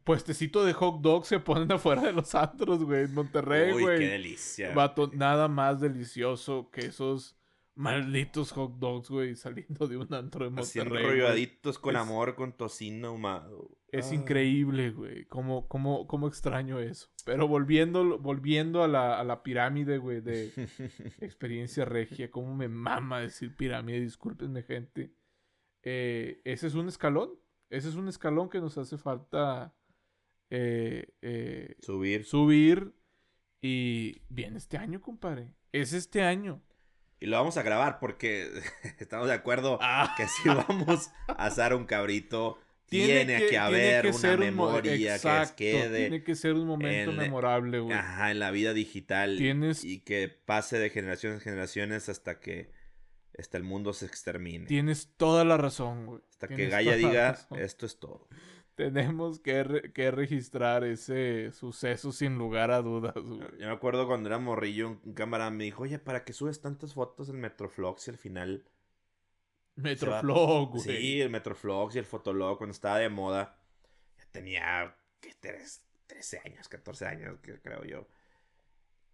[0.03, 3.05] puestecitos de hot dogs se ponen afuera de los antros, güey.
[3.05, 3.99] En Monterrey, Uy, güey.
[3.99, 4.73] qué delicia.
[4.73, 7.35] Vato, nada más delicioso que esos
[7.75, 10.87] malditos hot dogs, güey, saliendo de un antro de Monterrey.
[10.89, 11.03] güey.
[11.03, 13.77] enrolladitos con Es- amor, con tocino ahumado.
[13.91, 14.15] Es Ah.
[14.15, 15.25] increíble, güey.
[15.25, 17.07] Cómo, cómo, cómo extraño eso.
[17.25, 20.51] Pero volviendo, volviendo a la, a la pirámide, güey, de
[21.21, 22.31] experiencia regia.
[22.31, 23.99] Cómo me mama decir pirámide.
[24.01, 25.13] Discúlpenme, gente.
[25.83, 27.29] eh, ese es un escalón.
[27.69, 29.75] Ese es un escalón que nos hace falta
[30.49, 32.23] eh, eh, Subir.
[32.25, 32.93] subir.
[33.61, 35.53] Y viene este año, compadre.
[35.71, 36.61] Es este año.
[37.19, 38.49] Y lo vamos a grabar porque
[38.99, 40.13] estamos de acuerdo Ah.
[40.17, 45.55] que si vamos a asar un cabrito, tiene, que, haber que una un memoria que
[45.55, 47.97] quede Tiene que ser un momento en- memorable, güey.
[47.97, 52.71] ajá, en la vida digital Tienes- y que pase de generaciones en generaciones hasta que
[53.37, 54.65] hasta el mundo se extermine.
[54.65, 56.21] Tienes toda la razón, güey.
[56.29, 57.59] hasta que Gaia diga, razón.
[57.59, 58.29] esto es todo.
[58.75, 63.39] Tenemos que, re- que registrar ese suceso sin lugar a dudas, güey.
[63.39, 66.93] Yo me acuerdo cuando era morrillo, un, camarada me dijo, oye, ¿para qué subes tantas
[66.93, 68.65] fotos en Metroflox y al final...
[69.75, 70.81] Metroflog, güey.
[70.83, 73.57] Sí, el Metroflox y el Fotolog cuando estaba de moda.
[74.17, 75.33] Ya tenía, ¿qué?
[75.39, 78.07] Tres- 13 años, 14 años, creo yo.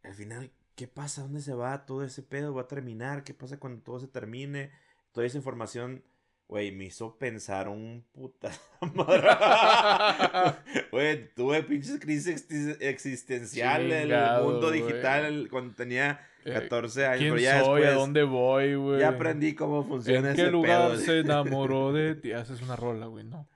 [0.04, 1.21] Al final, ¿qué pasa?
[1.21, 2.54] ¿Dónde se va todo ese pedo?
[2.54, 3.24] ¿Va a terminar?
[3.24, 4.71] ¿Qué pasa cuando todo se termine?
[5.13, 6.04] Toda esa información,
[6.51, 8.51] güey, me hizo pensar un puta.
[10.91, 17.17] Güey, tuve pinches crisis exis- existencial en el mundo digital cuando tenía Eh, 14 años.
[17.19, 17.81] ¿Quién pero ya soy?
[17.83, 18.99] ¿A después dónde voy, güey?
[18.99, 20.99] ya aprendí cómo funciona ¿En qué ese lugar pedo.
[20.99, 22.33] se enamoró de ti?
[22.33, 23.47] Haces una rola, güey, no.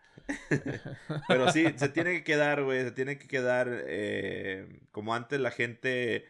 [1.28, 5.52] Pero sí, se tiene que quedar, güey, se tiene que quedar eh, como antes la
[5.52, 6.26] gente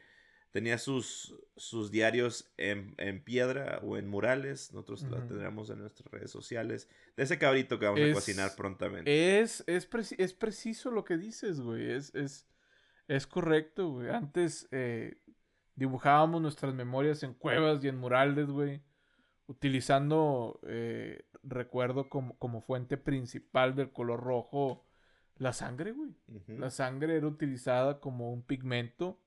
[0.55, 5.27] tenía sus, sus diarios en, en piedra o en murales, nosotros la Ujú.
[5.27, 6.87] tendremos en nuestras redes sociales.
[7.17, 9.41] De ese cabrito que vamos a cocinar prontamente.
[9.41, 11.91] Es, es, preci- es preciso lo que dices, güey.
[11.91, 12.47] Es, es,
[13.09, 14.07] es correcto, güey.
[14.09, 15.17] Antes eh,
[15.75, 18.81] dibujábamos nuestras memorias en cuevas y en murales, güey.
[19.47, 24.85] Utilizando, eh, recuerdo como, como fuente principal del color rojo,
[25.35, 26.15] la sangre, güey.
[26.47, 29.19] La sangre era utilizada como un pigmento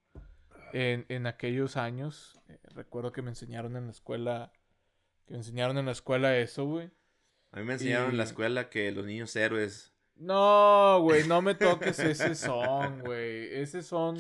[0.72, 2.40] en, en aquellos años.
[2.48, 4.52] Eh, recuerdo que me enseñaron en la escuela,
[5.26, 6.90] que me enseñaron en la escuela eso, güey.
[7.52, 9.92] A mí me enseñaron en la y- escuela que los niños héroes...
[10.16, 13.54] No, güey, no me toques ese son, güey.
[13.54, 14.18] Ese son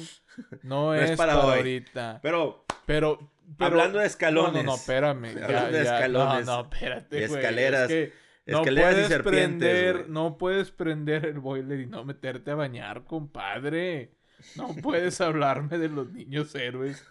[0.62, 1.56] no, es es, para para, hoy.
[1.58, 2.20] ahorita.
[2.22, 3.18] Pero, Pero,
[3.58, 4.52] pero- hablando de escalones.
[4.52, 5.34] No, no, no, espérame.
[5.34, 7.40] ya, Hablando de ya, escalones No, no, espérate, y güey.
[7.40, 8.12] escaleras, Es que
[8.46, 10.10] no escaleras y puedes serpientes, prender, güey.
[10.10, 14.12] no puedes prender el boiler y no meterte a bañar, compadre.
[14.56, 17.04] No puedes hablarme de los niños héroes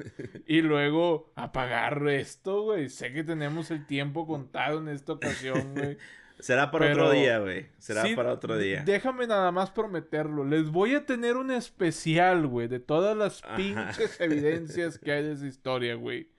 [0.45, 2.89] y luego apagar esto, güey.
[2.89, 5.97] Sé que tenemos el tiempo contado en esta ocasión, güey.
[6.39, 7.67] Será para otro día, güey.
[7.79, 8.83] Será Sí, para otro día.
[8.85, 10.45] Déjame nada más prometerlo.
[10.45, 13.55] Les voy a tener un especial, güey, de todas las Ajá.
[13.55, 16.29] pinches evidencias que hay de esa historia, güey.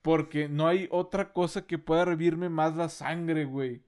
[0.00, 3.82] Porque no hay otra cosa que pueda revivirme más la sangre, güey.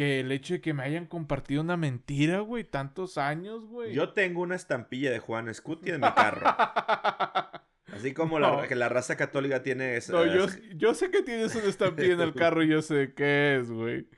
[0.00, 3.92] Que el hecho de que me hayan compartido una mentira, güey, tantos años, güey.
[3.92, 6.46] Yo tengo una estampilla de Juan Scuti en mi carro.
[7.92, 10.14] Así como la, que la raza católica tiene esa.
[10.14, 13.56] No, yo, yo sé que tienes una estampilla en el carro y yo sé qué
[13.56, 14.08] es, güey.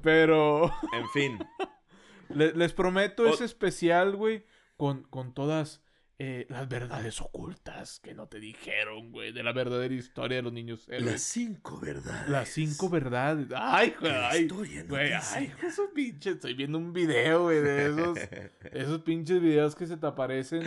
[0.00, 1.38] Pero En fin.
[2.30, 4.46] Le- les prometo O- ese especial, güey,
[4.78, 5.82] con, con todas
[6.18, 10.52] eh, las verdades ocultas que no te dijeron, güey, de la verdadera historia de los
[10.52, 11.04] niños héroes.
[11.04, 12.28] Las cinco verdades.
[12.30, 13.48] Las cinco verdades.
[13.54, 16.36] Ay, güey, la ay, historia no güey, ay, esos pinches.
[16.36, 18.18] Estoy viendo un video, güey, de esos,
[18.72, 20.62] esos pinches videos que se te aparecen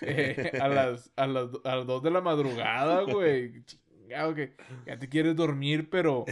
[0.00, 3.62] eh, a, las, a, las, a las dos de la madrugada, güey.
[4.14, 4.54] Chingado, que
[4.86, 6.24] ya te quieres dormir, pero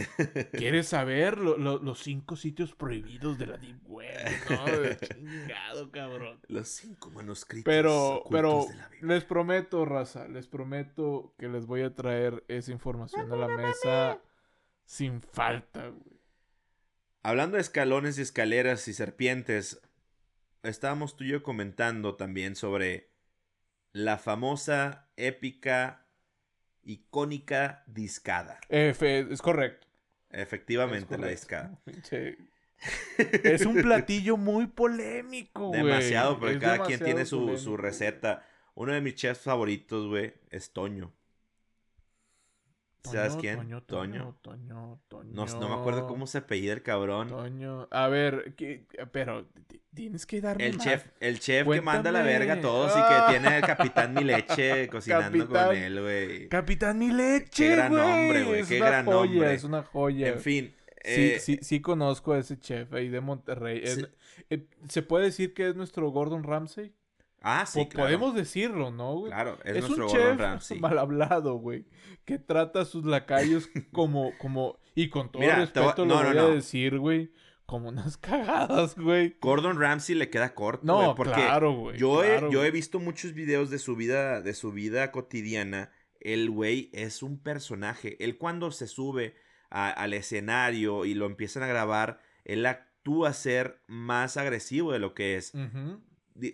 [0.53, 4.09] quieres saber lo- lo- los cinco sitios prohibidos de la Deep Web,
[4.49, 4.65] ¿no?
[4.79, 6.39] De Chingado, cabrón.
[6.47, 7.65] Los cinco manuscritos.
[7.65, 12.71] Pero, pero de la les prometo, raza, les prometo que les voy a traer esa
[12.71, 14.19] información a la mesa
[14.85, 16.19] sin falta, güey.
[17.21, 19.81] Hablando de escalones y escaleras y serpientes,
[20.61, 23.11] estábamos tú y yo comentando también sobre
[23.93, 26.02] la famosa, épica,
[26.83, 28.59] icónica discada.
[28.69, 29.87] Es correcto.
[30.29, 31.79] Efectivamente, Es la discada.
[31.85, 32.37] Pinche-
[33.43, 35.83] Es un platillo muy polémico, güey.
[35.83, 38.45] Demasiado, porque Es cada quien tiene su, su receta.
[38.75, 41.13] Uno de mis chefs favoritos, güey, es Toño.
[43.03, 43.57] ¿Sabes quién?
[43.57, 44.37] Toño, Toño.
[44.41, 47.27] Toño, Toño, No, no me acuerdo cómo se apellida el cabrón.
[47.27, 47.87] Toño.
[47.91, 49.45] A ver, ¿qué- pero
[49.93, 50.85] tienes que darme El más.
[50.85, 53.25] chef, el chef que manda la verga a todos y Ah.
[53.27, 56.47] que tiene el capitán mi leche cocinando con él, güey.
[56.49, 58.01] Capitán Mi Leche, Qué gran güey.
[58.03, 59.53] nombre, güey, qué una gran joya, nombre.
[59.53, 60.27] Es una joya.
[60.29, 60.73] En fin.
[61.05, 63.81] Sí, eh, sí, sí conozco a ese chef ahí de Monterrey.
[63.83, 64.05] Es- Sí.
[64.49, 66.93] eh, ¿Se puede decir que es nuestro Gordon Ramsay?
[67.43, 68.05] Ah, sí, Po- claro.
[68.07, 69.31] Podemos decirlo, ¿no, güey?
[69.31, 70.79] Claro, es, Es, nuestro un Gordon chef Ramsay.
[70.79, 71.85] mal hablado, güey.
[72.25, 76.27] Que trata a sus lacayos como, como, y con todo Mira, respeto no, lo no,
[76.29, 76.43] voy no.
[76.43, 77.31] a decir, güey,
[77.65, 79.35] como unas cagadas, güey.
[79.41, 81.97] Gordon Ramsay le queda corto, No, güey, porque claro, güey.
[81.97, 85.91] yo, claro, he, yo he visto muchos videos de su vida, de su vida cotidiana.
[86.21, 88.15] El güey es un personaje.
[88.23, 89.35] Él cuando se sube
[89.69, 94.99] a- al escenario y lo empiezan a grabar, él actúa a ser más agresivo de
[94.99, 95.51] lo que es.
[95.51, 95.59] Di-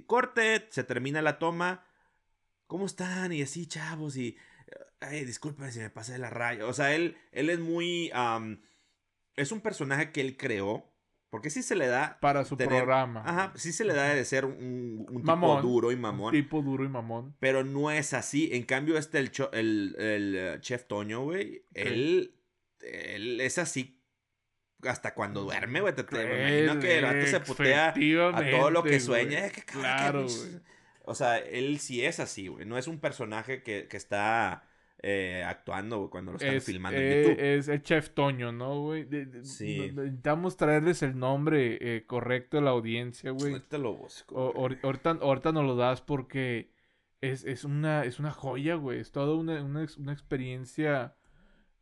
[0.06, 1.86] Corte, se termina la toma.
[2.68, 3.32] ¿Cómo están?
[3.32, 4.38] Y así, chavos, y...
[5.00, 6.66] Ay, disculpen si me pasé de la raya.
[6.68, 8.12] O sea, él, él es muy...
[9.36, 10.86] es un personaje que él creó.
[11.32, 12.18] Porque sí se le da...
[12.22, 13.22] Para su tener- programa.
[13.24, 15.62] Ajá, sí se le da de ser un, un tipo Mamón.
[15.62, 16.32] duro y Un mamón.
[16.32, 17.36] tipo duro y mamón.
[17.40, 18.50] Pero no es así.
[18.52, 22.36] En cambio, este, el, cho- el, el, eh, chef Toño, güey, él,
[22.82, 23.99] él es así
[24.84, 25.94] hasta cuando duerme, güey.
[25.96, 29.40] Te, te- me imagino que el vato se putea a todo lo que sueña.
[29.40, 29.50] güey.
[29.50, 30.28] Eh, qué cabrón, Claro.
[31.04, 32.66] O sea, él sí es así, güey.
[32.66, 34.64] No es un personaje que, que está
[35.02, 37.44] eh, actuando güey, cuando lo están Es, filmando eh, en YouTube.
[37.44, 39.08] es el chef Toño, ¿no, güey?
[39.44, 39.92] Sí.
[39.92, 43.54] Necesitamos traerles el nombre eh, correcto a la audiencia, güey.
[43.54, 44.36] Ahorita lo busco.
[44.36, 46.70] O- ahorita, ahorita nos lo das porque
[47.22, 49.00] es, es una, es una joya, güey.
[49.00, 51.16] Es toda una, una, una experiencia.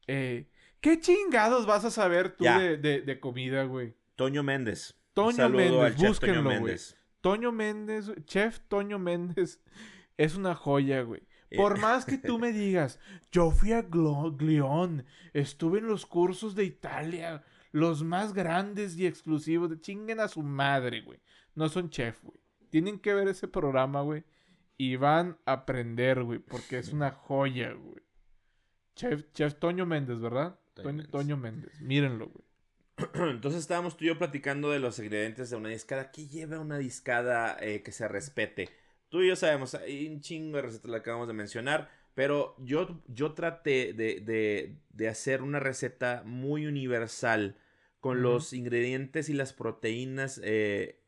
[0.08, 0.48] eh,
[0.82, 3.96] ¿Qué chingados vas a saber tú de, de- de comida, güey?
[4.16, 4.96] Toño Méndez.
[5.14, 6.60] Toño saludo Méndez, al chef Toño búsquenlo, güey.
[6.60, 6.98] Méndez.
[7.22, 9.62] Toño Méndez, Chef Toño Méndez,
[10.18, 11.22] es una joya, güey.
[11.56, 13.00] Por Eh, más que tú me digas,
[13.32, 19.70] yo fui a Glión, estuve en los cursos de Italia, los más grandes y exclusivos,
[19.70, 21.20] de chinguen a su madre, güey.
[21.56, 22.40] No son chef, güey.
[22.70, 24.24] Tienen que ver ese programa, güey.
[24.78, 28.04] Y van a aprender, güey, porque es una joya, güey.
[28.96, 30.60] Chef, Chef Toño Méndez, ¿verdad?
[30.84, 31.12] Toño Méndez.
[31.12, 31.82] Toño Méndez.
[31.82, 32.46] Mírenlo, güey.
[33.32, 36.12] Entonces estábamos tú y yo platicando de los ingredientes de una discada.
[36.12, 38.70] ¿Qué lleva una discada eh, que se respete?
[39.10, 43.02] Tú y yo sabemos, hay un chingo de recetas, la acabamos de mencionar, pero yo,
[43.08, 47.56] yo traté de, de- de hacer una receta muy universal
[48.00, 51.00] con los ingredientes y las proteínas eh,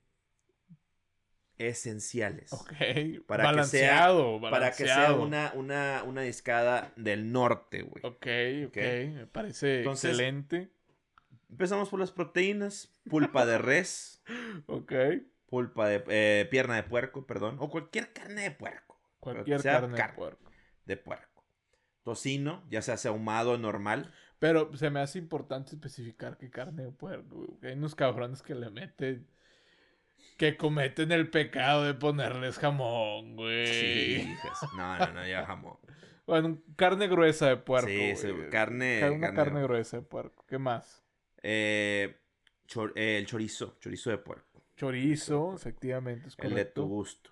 [1.59, 2.51] esenciales.
[2.53, 2.71] Ok.
[3.27, 5.21] Para que sea- balanceado, Para que sea balanceado.
[5.23, 8.03] una, una, una discada del norte, güey.
[8.03, 8.25] Ok,
[8.67, 8.77] ok.
[8.77, 9.13] Ok.
[9.15, 10.71] Me parece Entonces- excelente.
[11.49, 14.23] Empezamos por las proteínas, pulpa de res.
[14.67, 14.93] Ok.
[15.47, 20.09] pulpa de eh, pierna de puerco, perdón, o cualquier carne de puerco, Cualquier carne de
[20.13, 20.51] puerco.
[20.85, 21.43] de puerco.
[22.03, 24.11] Tocino, ya sea ahumado normal.
[24.37, 27.71] Pero se me hace importante especificar que carne de puerco, güey.
[27.71, 29.27] Hay unos cabrones que le meten.
[30.37, 33.67] Que cometen el pecado de ponerles jamón, güey.
[33.67, 34.59] Sí, hijas.
[34.77, 35.77] No, no, no, ya jamón.
[36.29, 37.87] Bueno, carne gruesa de puerco.
[37.89, 38.13] Sí,
[38.51, 40.45] carne- Ca- Una carne- carne gruesa de puerco.
[40.47, 41.03] ¿Qué más?
[41.41, 42.19] Eh,
[42.67, 47.31] chor- eh, el chorizo, chorizo de puerco, Chorizo, efectivamente, es el de tu gusto.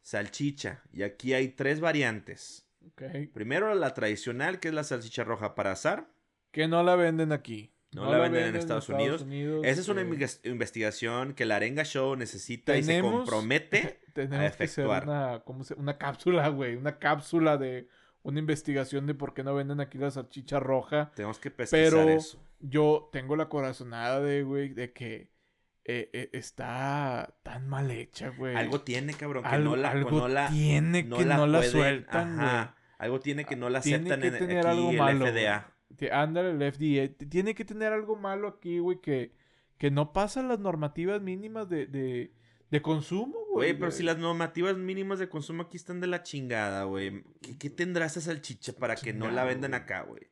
[0.00, 2.66] Salchicha, y aquí hay tres variantes.
[2.86, 3.02] Ok.
[3.34, 6.08] Primero la tradicional, que es la salchicha roja para asar.
[6.50, 7.74] Que no la venden aquí.
[7.92, 9.24] No la venden en Estados Unidos.
[9.64, 14.00] Esa es una eh, inves- investigación que la Arenga Show necesita y se Tenemos- compromete.
[14.14, 15.04] Tenemos que hacer efectuar.
[15.04, 16.76] una, ¿cómo se- una cápsula, güey.
[16.76, 17.88] Una cápsula de
[18.22, 21.10] una investigación de por qué no venden aquí la salchicha roja.
[21.16, 22.40] Tenemos que pesquisar Pero eso.
[22.60, 25.30] yo tengo la corazonada de, güey, de que
[25.84, 28.54] eh, eh, está tan mal hecha, güey.
[28.54, 31.46] Algo tiene, cabrón, que Algo- no la, algo no la, tiene no que la no
[31.46, 32.76] la pueden- sueltan, ajá.
[32.98, 35.72] Algo tiene que no la Tiene aceptan que en tener aquí algo malo, FDA.
[36.12, 37.14] Ándale, el FDA.
[37.28, 39.32] Tiene que tener algo malo aquí, güey, que,
[39.78, 42.32] que no pasan las normativas mínimas de, de,
[42.70, 43.70] de consumo, güey.
[43.70, 47.22] Güey, pero si las normativas mínimas de consumo aquí están de la chingada, güey.
[47.42, 50.22] ¿Qué, qué tendrá esa salchicha para que no la vendan acá, güey?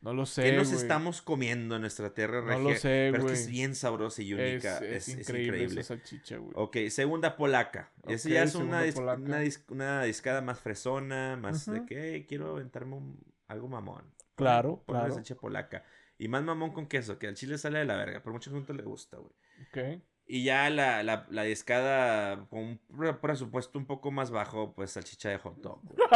[0.00, 0.80] No lo sé, ¿Qué nos güey.
[0.80, 2.62] estamos comiendo en nuestra tierra No regia?
[2.62, 3.34] lo sé, Pero es güey.
[3.34, 4.78] que es bien sabrosa y Es, única.
[4.78, 5.80] es Es, es increíble, increíble.
[5.80, 6.52] esa salchicha, güey.
[6.54, 7.90] Ok, segunda polaca.
[8.06, 12.26] Esa ya es una, dis- una, dis- una discada más fresona, más de que "Hey,
[12.28, 14.04] quiero aventarme un- algo mamón.
[14.38, 15.14] Claro, Ponle claro.
[15.14, 15.84] salchicha polaca.
[16.18, 18.72] Y más mamón con queso, que al chile sale de la verga, pero mucha gente
[18.74, 19.32] le gusta, güey.
[19.68, 20.02] Ok.
[20.26, 24.90] Y ya la, la, la discada con un pre- presupuesto un poco más bajo, pues
[24.90, 25.80] salchicha de hot dog.
[25.84, 25.96] güey.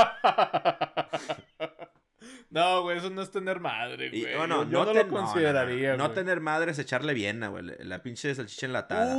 [2.51, 4.25] no, güey, eso no es tener madre, güey.
[4.47, 6.15] no, yo yo no, te- lo consideraría, No, güey.
[6.15, 7.65] tener madre es echarle bien, güey.
[7.81, 9.15] La pinche salchicha enlatada.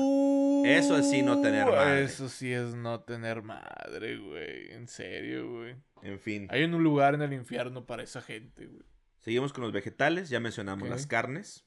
[0.66, 2.04] Eso es sí no tener Uh, madre.
[2.04, 4.72] Eso sí es no tener madre, güey.
[4.74, 5.76] En serio, güey.
[6.04, 6.48] En fin.
[6.52, 8.84] Hay un lugar en el infierno para esa gente, güey.
[9.24, 10.30] Seguimos con los vegetales.
[10.30, 11.66] Ya mencionamos las carnes.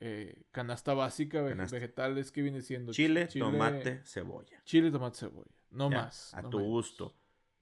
[0.00, 1.76] Eh, canasta básica, ve- Canasta.
[1.76, 2.92] vegetales, ¿qué viene siendo?
[2.92, 4.60] Chile, Chile- tomate, cebolla.
[4.64, 5.50] Chile, tomate, cebolla.
[5.70, 6.34] No Ya, más.
[6.34, 6.70] A no tu menos.
[6.72, 7.16] gusto.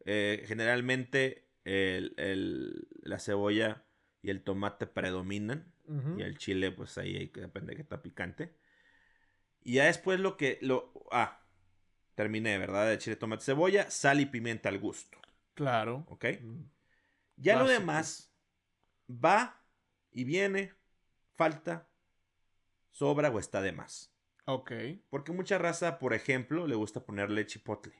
[0.04, 3.84] Eh, generalmente el- el- la cebolla
[4.22, 5.72] y el tomate predominan.
[6.16, 8.56] Y el chile, pues ahí hay que- depende de qué está picante.
[9.62, 10.58] Y ya después lo que.
[10.62, 11.40] Lo, ah,
[12.14, 12.88] terminé, ¿verdad?
[12.88, 15.18] De chile, tomate, cebolla, sal y pimienta al gusto.
[15.54, 16.04] Claro.
[16.08, 16.24] ¿Ok?
[16.40, 16.62] Mm.
[17.36, 18.33] Ya lo demás
[19.08, 19.60] va
[20.10, 20.72] y viene,
[21.34, 21.88] falta,
[22.90, 24.10] sobra o está de más.
[24.46, 24.72] Ok,
[25.08, 27.94] Porque mucha raza, por ejemplo, le gusta ponerle chipotle.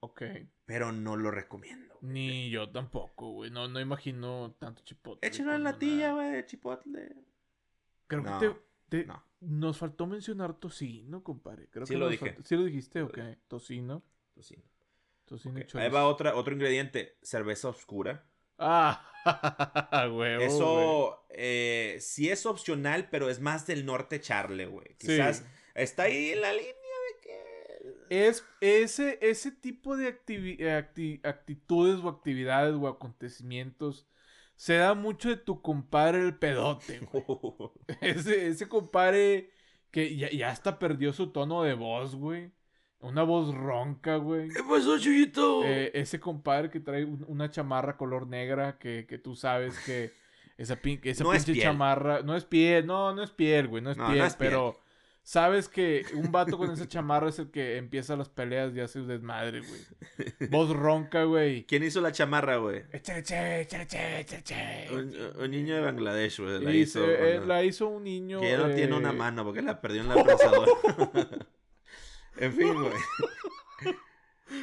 [0.00, 0.22] ok.
[0.66, 1.94] Pero no lo recomiendo.
[2.00, 2.12] güey.
[2.12, 3.50] Ni yo tampoco, güey.
[3.50, 5.26] No, no imagino tanto chipotle.
[5.26, 7.14] Échalo en la tilla, una- güey, chipotle.
[8.06, 8.56] Creo No, que te,
[8.88, 9.24] te- no.
[9.40, 11.68] nos faltó mencionar tocino, compadre.
[11.70, 12.26] Creo Sí que lo dije.
[12.34, 13.38] faltó- ¿Sí lo dijiste o Lo qué?
[13.48, 14.02] Tocino.
[14.34, 14.62] Tocino.
[15.24, 18.26] Tocino y Ok, Ahí va otra, otro ingrediente, cerveza oscura.
[18.58, 19.10] Ah,
[20.12, 20.42] güey.
[20.42, 24.96] Eso eh, sí es opcional, pero es más del norte echarle, güey.
[24.98, 25.44] Quizás Sí.
[25.74, 28.24] está ahí en la línea de que...
[28.26, 34.06] Es ese, ese tipo de activi- eh, acti- actitudes o actividades o acontecimientos
[34.56, 37.24] se da mucho de tu compadre el pedote, güey.
[38.00, 39.50] Ese, ese compadre
[39.90, 42.52] que ya, ya hasta perdió su tono de voz, güey.
[43.04, 44.48] Una voz ronca, güey.
[44.48, 45.62] ¿Qué pasó, Chuyito?
[45.64, 50.12] Eh, ese compadre que trae un- una chamarra color negra que, que tú sabes que
[50.58, 51.64] esa, pin- esa No es pinche piel.
[51.64, 54.36] chamarra no es piel, no, no es piel, güey, no es No, no piel, es
[54.36, 54.50] piel.
[54.50, 54.80] pero
[55.22, 59.00] sabes que un vato con esa chamarra es el que empieza las peleas y hace
[59.00, 59.80] un desmadre, güey.
[60.50, 61.64] Voz ronca, güey.
[61.64, 62.82] ¿Quién hizo la chamarra, güey?
[64.92, 66.62] Un, un niño de Bangladesh, güey.
[66.62, 67.04] La hizo.
[67.10, 68.40] eh, la hizo un niño.
[68.40, 70.70] Que ya no tiene eh, una mano porque la perdió en la prensadora.
[72.38, 72.92] En fin, güey.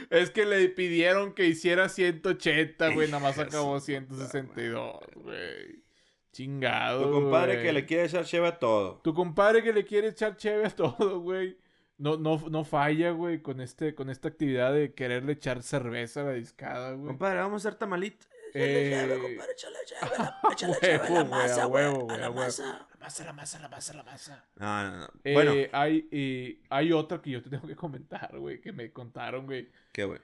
[0.09, 3.07] Es que le pidieron que hiciera 180, güey.
[3.09, 5.83] Nada más acabó su 162, güey.
[6.31, 7.03] Chingado.
[7.03, 9.01] Tu compadre que le quiere echar cheva a todo.
[9.03, 11.57] Tu compadre que le quiere echar chévere a todo, güey.
[11.97, 16.25] No, no, no falla, güey, con, este, con esta actividad de quererle echar cerveza a
[16.25, 17.07] la discada, güey.
[17.07, 18.27] Compadre, vamos a hacer tamalitos.
[18.53, 22.63] Eh, échale cheve, a huevo, güey, a huevo, güey, a huevo.
[22.91, 24.45] La masa, la masa, la masa, la masa.
[24.55, 25.09] No, no, no.
[25.23, 28.91] Eh, Bueno, hay, eh, hay otra que yo te tengo que comentar, güey, que me
[28.91, 29.69] contaron, güey.
[29.91, 30.19] ¿qué, güey?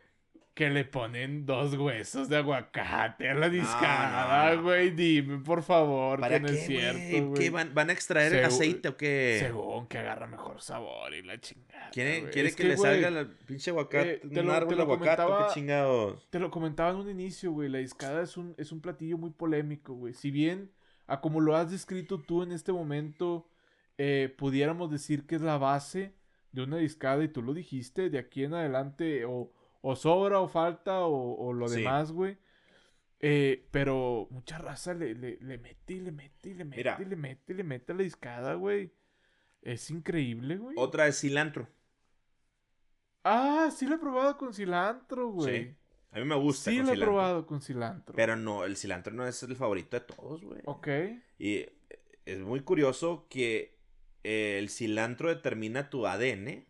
[0.57, 4.89] Que le ponen dos huesos de aguacate a la discada, güey.
[4.89, 8.47] Dime, por favor, ¿Para que no qué, es cierto, van, van a extraer el Segu-
[8.47, 9.37] aceite o qué?
[9.39, 11.91] Según que agarra mejor sabor y la chingada.
[11.91, 12.31] ¿Quiere, güey.
[12.33, 14.13] quiere Es que, le salga el pinche aguacate?
[14.13, 16.27] eh, te un lo- árbol te de lo aguacate, qué chingados.
[16.31, 17.69] Te lo comentaba en un inicio, güey.
[17.69, 20.15] La discada es un, es un platillo muy polémico, güey.
[20.15, 20.71] Si bien,
[21.05, 23.47] a como lo has descrito tú en este momento,
[23.99, 26.15] eh, pudiéramos decir que es la base
[26.51, 30.47] de una discada, y tú lo dijiste, de aquí en adelante, o, o sobra, o
[30.47, 31.77] falta, o, o lo Sí.
[31.79, 32.37] demás, güey.
[33.19, 36.97] Eh, pero mucha raza le, le, le mete y le mete y le mete Mira.
[36.99, 38.91] y le mete y le mete a la discada, güey.
[39.61, 40.75] Es increíble, güey.
[40.77, 41.67] Otra es cilantro.
[43.23, 45.65] Ah, sí lo he probado con cilantro, güey.
[45.65, 45.75] Sí.
[46.11, 47.13] A mí me gusta Sí con lo he cilantro.
[47.13, 48.15] probado con cilantro.
[48.15, 50.61] Pero no, el cilantro no es el favorito de todos, güey.
[50.65, 50.87] Ok.
[51.37, 51.65] Y
[52.25, 53.77] es muy curioso que
[54.23, 56.65] eh, el cilantro determina tu ADN.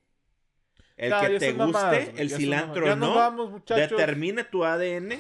[0.97, 3.91] El que te mamadas, guste, el cilantro no, vamos, muchachos.
[3.99, 5.13] determina tu ADN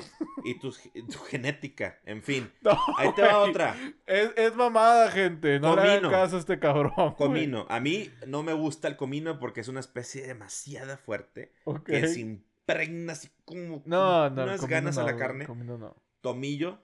[0.43, 0.71] y tu,
[1.11, 1.99] tu genética.
[2.03, 3.75] En fin, No, ahí te va otra.
[4.07, 5.59] Es, es mamada, gente.
[5.59, 6.09] No le hagan Comino.
[6.09, 7.13] caso a este cabrón.
[7.15, 7.67] Comino.
[7.69, 11.83] A mí no me gusta el comino porque es una especie demasiado fuerte Ok.
[11.85, 14.43] que se impregna así como No, no.
[14.43, 15.45] unas ganas no, a la carne.
[15.45, 15.95] comino no.
[16.21, 16.79] Tomillo.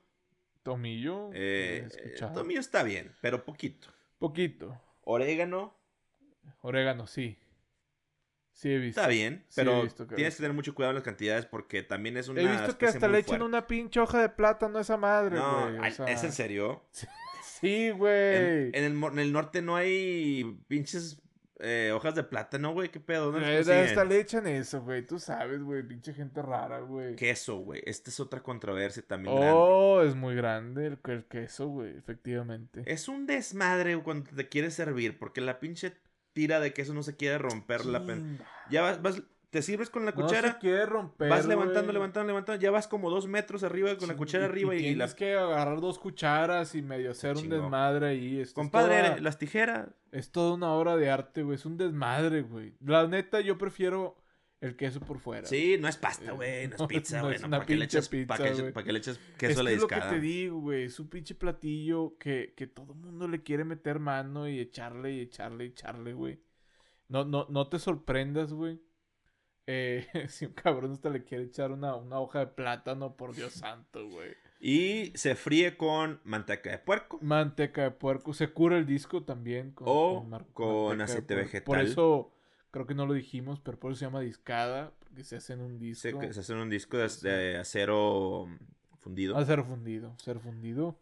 [0.61, 1.31] Tomillo.
[1.33, 1.89] eh,
[2.33, 3.87] tomillo está bien, pero poquito.
[4.19, 4.79] Poquito.
[5.03, 5.73] Orégano.
[6.61, 7.37] Orégano, sí.
[8.53, 9.01] Sí he visto.
[9.01, 12.17] Está bien, Sí, pero visto tienes que tener mucho cuidado en las cantidades porque también
[12.17, 14.95] es una He visto que hasta le echan una pinche hoja de plátano a esa
[14.97, 15.79] madre, No, güey.
[15.79, 16.83] o ay, sea, ¿es en serio?
[17.43, 18.67] Sí, güey.
[18.73, 21.21] En, en el, en el norte no hay pinches
[21.59, 22.89] eh, hojas de plátano, güey.
[22.89, 23.31] ¿Qué pedo?
[23.31, 25.05] ¿Dónde Eh, hasta le echan eso, güey.
[25.05, 25.81] Tú sabes, güey.
[25.81, 27.15] Pinche gente rara, güey.
[27.15, 27.81] Queso, güey.
[27.85, 29.53] Esta es otra controversia también grande.
[29.55, 31.95] Oh, es muy grande el, el queso, güey.
[31.97, 32.83] Efectivamente.
[32.85, 35.93] Es un desmadre cuando te quieres servir porque la pinche
[36.33, 38.49] tira de queso no se quiere romper la pen- Chinga.
[38.69, 42.27] Ya vas, vas- te sirves con la No cuchara, se quiere romper, vas levantando, levantando,
[42.27, 44.83] levantando, ya vas como dos metros arriba con la cuchara arriba y, la...
[45.05, 48.39] tienes que agarrar dos cucharas y medio hacer un desmadre ahí.
[48.39, 49.89] Esto es Compadre, toda- las tijeras.
[50.11, 51.55] Es toda una obra de arte, güey.
[51.55, 52.73] Es un desmadre, güey.
[52.83, 54.17] La neta, yo prefiero
[54.63, 55.45] el queso por fuera.
[55.47, 57.39] Sí, no es pasta, Eh, güey, no es no, pizza, no güey.
[57.39, 58.71] No, una ¿para qué le echas, pizza, para güey.
[58.73, 60.11] para qué le echas Es queso a la que es lo que discada?
[60.13, 60.83] te digo, güey.
[60.85, 65.13] Es un pinche platillo que, que todo el mundo le quiere meter mano y echarle
[65.13, 66.39] y echarle y echarle, güey.
[67.09, 68.79] No, no, no te sorprendas, güey.
[69.67, 73.53] Eh, si un cabrón hasta le quiere echar una, una hoja de plátano, por Dios
[73.53, 74.31] santo, güey.
[74.59, 77.19] Y se fríe con manteca de puerco.
[77.21, 78.33] Manteca de puerco.
[78.33, 79.71] Se cura el disco también.
[79.71, 81.51] Con, O con aceite puerco.
[81.65, 81.87] Por vegetal.
[81.87, 82.31] eso,
[82.73, 84.91] creo que no lo dijimos, pero por eso se llama discada.
[84.99, 86.19] Porque se hace en un disco.
[86.19, 88.47] Se, se hace un disco de, de acero
[88.97, 89.37] fundido.
[89.37, 90.15] A ser fundido.
[90.17, 90.99] Ser fundido.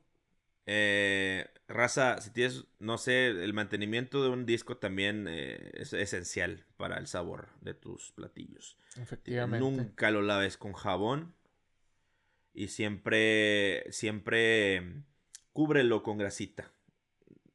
[0.66, 6.66] Eh, raza, si tienes, no sé, el mantenimiento de un disco también eh, es esencial
[6.76, 8.78] para el sabor de tus platillos.
[8.98, 9.66] Efectivamente.
[9.66, 11.34] Nunca lo laves con jabón
[12.54, 15.04] y siempre, siempre mm,
[15.54, 16.70] cúbrelo con grasita.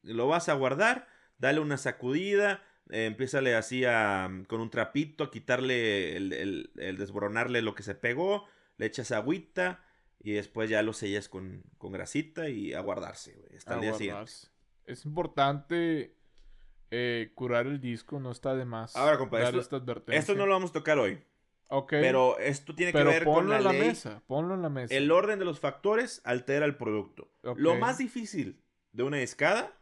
[0.03, 1.07] Lo vas a guardar,
[1.39, 6.71] dale una sacudida, eh, empiézale así a, mm, con un trapito a quitarle el, el-
[6.77, 8.47] el desboronarle lo que se pegó,
[8.79, 9.83] le echas agüita
[10.21, 13.95] y después ya lo sellas con, con grasita y a guardarse, güey, hasta el día
[13.95, 14.33] siguiente.
[14.87, 16.15] Es importante
[16.91, 18.95] eh, curar el disco, no está de más.
[18.97, 20.19] Ahora, compa, dar esto- esta advertencia.
[20.21, 21.21] Esto no lo vamos a tocar hoy.
[21.69, 23.89] Ok, Pero esto tiene que ver con ponlo la, en la ley.
[23.89, 24.95] mesa, ponlo en la mesa.
[24.95, 27.29] El orden de los factores altera el producto.
[27.57, 28.63] Lo más difícil
[28.93, 29.77] de una discada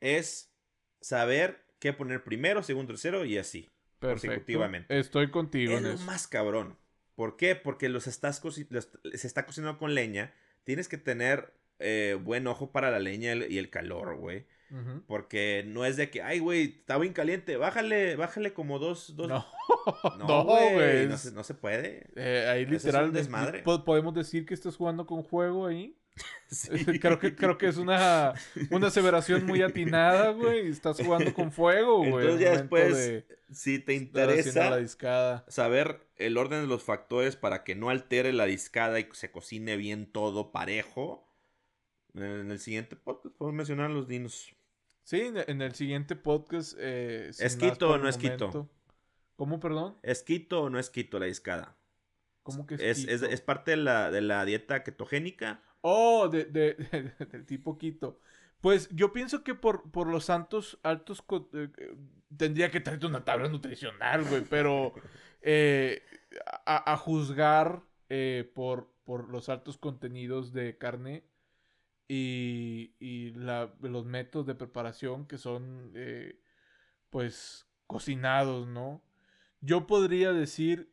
[0.00, 0.52] es
[1.00, 3.70] saber qué poner primero, segundo, tercero y así.
[3.98, 4.28] Perfecto.
[4.28, 4.98] consecutivamente.
[4.98, 6.04] Estoy contigo Es en lo eso.
[6.04, 6.76] más cabrón.
[7.14, 7.54] ¿Por qué?
[7.56, 10.34] Porque los estás los- se está cocinando con leña.
[10.64, 14.46] Tienes que tener eh, buen ojo para la leña y el- calor, güey.
[15.06, 17.56] Porque no es de que, ay, güey, está bien caliente.
[17.56, 19.28] Bájale, bájale como dos, dos.
[19.28, 19.46] No,
[20.18, 21.06] No, güey.
[21.06, 22.08] No, se, no se puede.
[22.16, 23.62] Eh, ahí Ese es un literal desmadre.
[23.62, 25.96] po- podemos decir que estás jugando con fuego ahí.
[26.48, 26.68] Sí.
[27.00, 28.34] Creo que creo que es una,
[28.70, 30.68] una aseveración muy atinada, güey.
[30.68, 32.26] Estás jugando con fuego, güey.
[32.26, 37.64] Entonces ya después, de si te la interesa saber el orden de los factores para
[37.64, 41.28] que no altere la discada y se cocine bien todo parejo,
[42.14, 44.54] en el siguiente podcast podemos mencionar los dinos.
[45.02, 46.74] Sí, en el siguiente podcast.
[46.78, 48.70] Eh, ¿Es quito o no es quito?
[49.36, 49.96] ¿Cómo, perdón?
[50.02, 51.76] ¿Es quito o no es quito la discada?
[52.42, 55.62] ¿Cómo que es, Es, es, es parte de la, de la dieta ketogénica.
[55.86, 56.74] Oh, de, de-
[57.30, 58.18] del tipo Quito.
[58.60, 61.22] Pues yo pienso que por, por los santos altos
[61.52, 61.96] eh, eh,
[62.36, 64.94] tendría que traerte una tabla nutricional, güey, pero
[65.42, 66.02] eh,
[66.64, 71.24] a, a juzgar eh, por, por los altos contenidos de carne
[72.08, 75.92] y, y la- los métodos de preparación que son,
[77.10, 79.02] pues, cocinados, ¿no?
[79.60, 80.92] Yo podría decir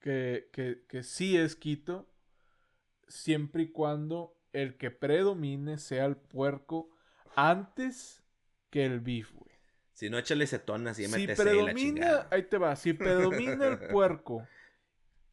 [0.00, 2.08] que, que, que sí es Quito,
[3.12, 6.90] siempre y cuando el que predomine sea el puerco
[7.34, 8.22] antes
[8.70, 9.52] que el beef, güey.
[9.92, 12.28] Si no, échale cetonas y Si MTC y la predomina, chingada.
[12.30, 14.46] ahí te va, si predomina el puerco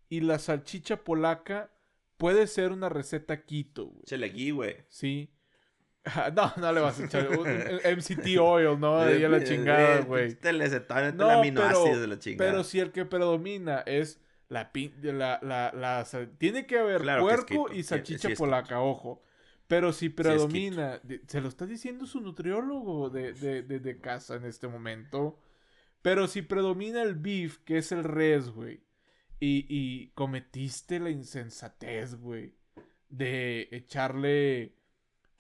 [0.09, 1.71] y la salchicha polaca,
[2.17, 4.01] puede ser una receta Quito, güey.
[4.03, 4.77] Échale aquí, güey.
[4.89, 5.33] Sí.
[6.33, 8.99] No, no le vas a echar MCT oil, ¿no?
[8.99, 10.37] Ahí a la chingada, güey.
[11.13, 12.51] No, aminoácidos de la chingada.
[12.51, 14.19] Pero si el que predomina es
[14.49, 16.05] la pin- la, la, la
[16.37, 19.23] tiene que haber Claro puerco y salchicha sí polaca, ojo.
[19.67, 24.45] Pero si predomina, se lo está diciendo su nutriólogo de, de, de, de casa en
[24.45, 25.39] este momento.
[26.01, 28.81] Pero si predomina el beef, que es el res, güey.
[29.39, 32.55] Y, y cometiste la insensatez, güey.
[33.09, 34.73] De echarle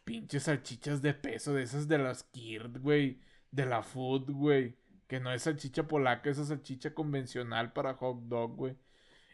[0.03, 3.21] pinches salchichas de peso, de esas de las Kirt, güey.
[3.49, 4.77] De la Food, güey.
[5.07, 8.77] Que no es salchicha polaca, esa salchicha convencional para hot dog, güey.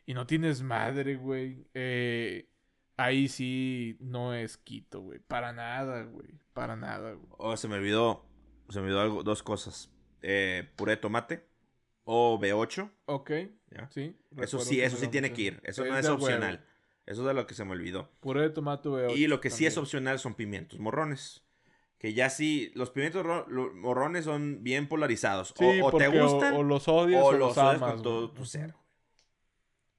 [0.06, 1.68] Y no tienes madre, güey.
[1.74, 2.48] Eh,
[2.98, 5.20] ahí sí no es quito, güey.
[5.20, 6.40] Para nada, güey.
[6.54, 7.28] Para nada, güey.
[7.38, 8.26] Oh, se me olvidó.
[8.70, 9.92] Se me olvidó algo, dos cosas.
[10.22, 11.48] Eh, puré de tomate.
[12.04, 12.92] O B8.
[13.06, 13.32] Ok,
[13.72, 13.90] ¿ya?
[13.90, 14.16] sí.
[14.38, 15.60] Eso sí, eso sí tiene que ir.
[15.64, 16.18] Eso no es huevo.
[16.24, 16.64] opcional.
[17.08, 18.12] Eso es de lo que se me olvidó.
[18.20, 19.10] Puré de tomate veo.
[19.16, 21.44] Y lo que sí es opcional son pimientos morrones.
[21.98, 23.26] Que ya sí, los pimientos
[23.76, 25.52] morrones son bien polarizados.
[25.52, 27.94] O- Sí, o, te gustan o, o, los odias o, los los odias amas.
[27.94, 28.76] con todo tu ser.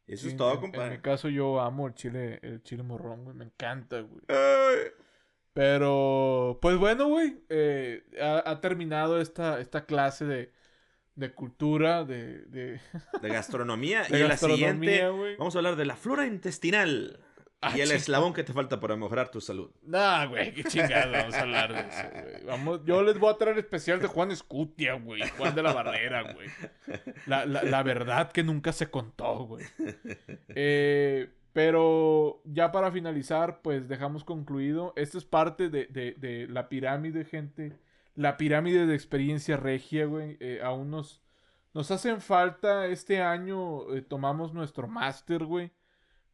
[0.06, 0.90] Eso Sí, es todo, en- En compadre.
[0.96, 3.36] mi caso yo amo el chile, el chile morrón, güey.
[3.36, 4.22] Me encanta, güey.
[4.28, 4.90] Ay.
[5.52, 7.38] Pero, pues bueno, güey.
[7.48, 10.52] eh, ha, ha terminado esta, esta clase de,
[11.14, 12.80] de cultura, de, de,
[13.22, 14.02] De gastronomía.
[14.10, 15.02] de y en la siguiente
[15.38, 17.18] vamos a hablar de la flora intestinal.
[17.62, 19.70] Ah, y el eslabón que te falta para mejorar tu salud.
[19.82, 22.44] Nah, güey, qué chingado vamos a hablar de eso, güey.
[22.44, 25.22] Vamos, yo les voy a traer especial de Juan Escutia, güey.
[25.38, 26.48] Juan de la Barrera, güey.
[27.26, 29.64] La, la, la verdad que nunca se contó, güey.
[30.48, 34.92] Eh, pero ya para finalizar, pues dejamos concluido.
[34.96, 37.72] Esta es parte de, de- de la pirámide, gente.
[38.14, 40.36] La pirámide de experiencia regia, güey.
[40.40, 41.22] Eh, aún nos,
[41.72, 42.86] nos hacen falta.
[42.86, 45.72] Este año eh, tomamos nuestro máster, güey.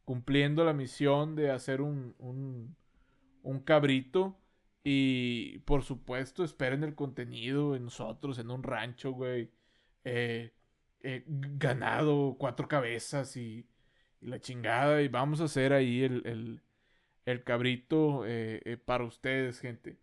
[0.05, 2.75] Cumpliendo la misión de hacer un, un,
[3.43, 4.37] un cabrito.
[4.83, 9.51] Y por supuesto, esperen el contenido en nosotros, en un rancho, güey.
[10.03, 10.53] Eh,
[11.01, 13.65] eh, ganado, cuatro cabezas y,
[14.21, 15.01] la chingada.
[15.01, 16.61] Y vamos a hacer ahí el, el,
[17.25, 19.97] el cabrito eh, para ustedes, gente.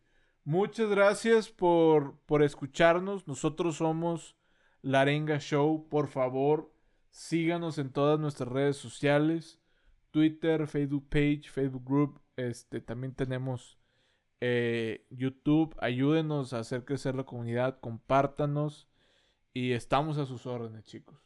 [0.45, 3.29] Muchas gracias por, por escucharnos.
[3.29, 4.37] Nosotros somos
[4.83, 5.89] La Arenga Show.
[5.89, 6.73] Por favor,
[7.11, 9.60] síganos en todas nuestras redes sociales.
[10.11, 12.21] Twitter, Facebook Page, Facebook Group.
[12.37, 13.79] Este, también tenemos
[14.41, 15.75] eh, YouTube.
[15.81, 17.79] Ayúdenos a hacer crecer la comunidad.
[17.81, 18.89] Compártanos.
[19.53, 21.19] Y estamos a sus órdenes, chicos.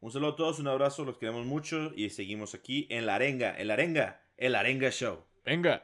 [0.00, 3.58] Un saludo a todos, un abrazo, los queremos mucho y seguimos aquí en La Arenga,
[3.58, 5.24] en La Arenga, el Arenga Show.
[5.44, 5.82] Venga.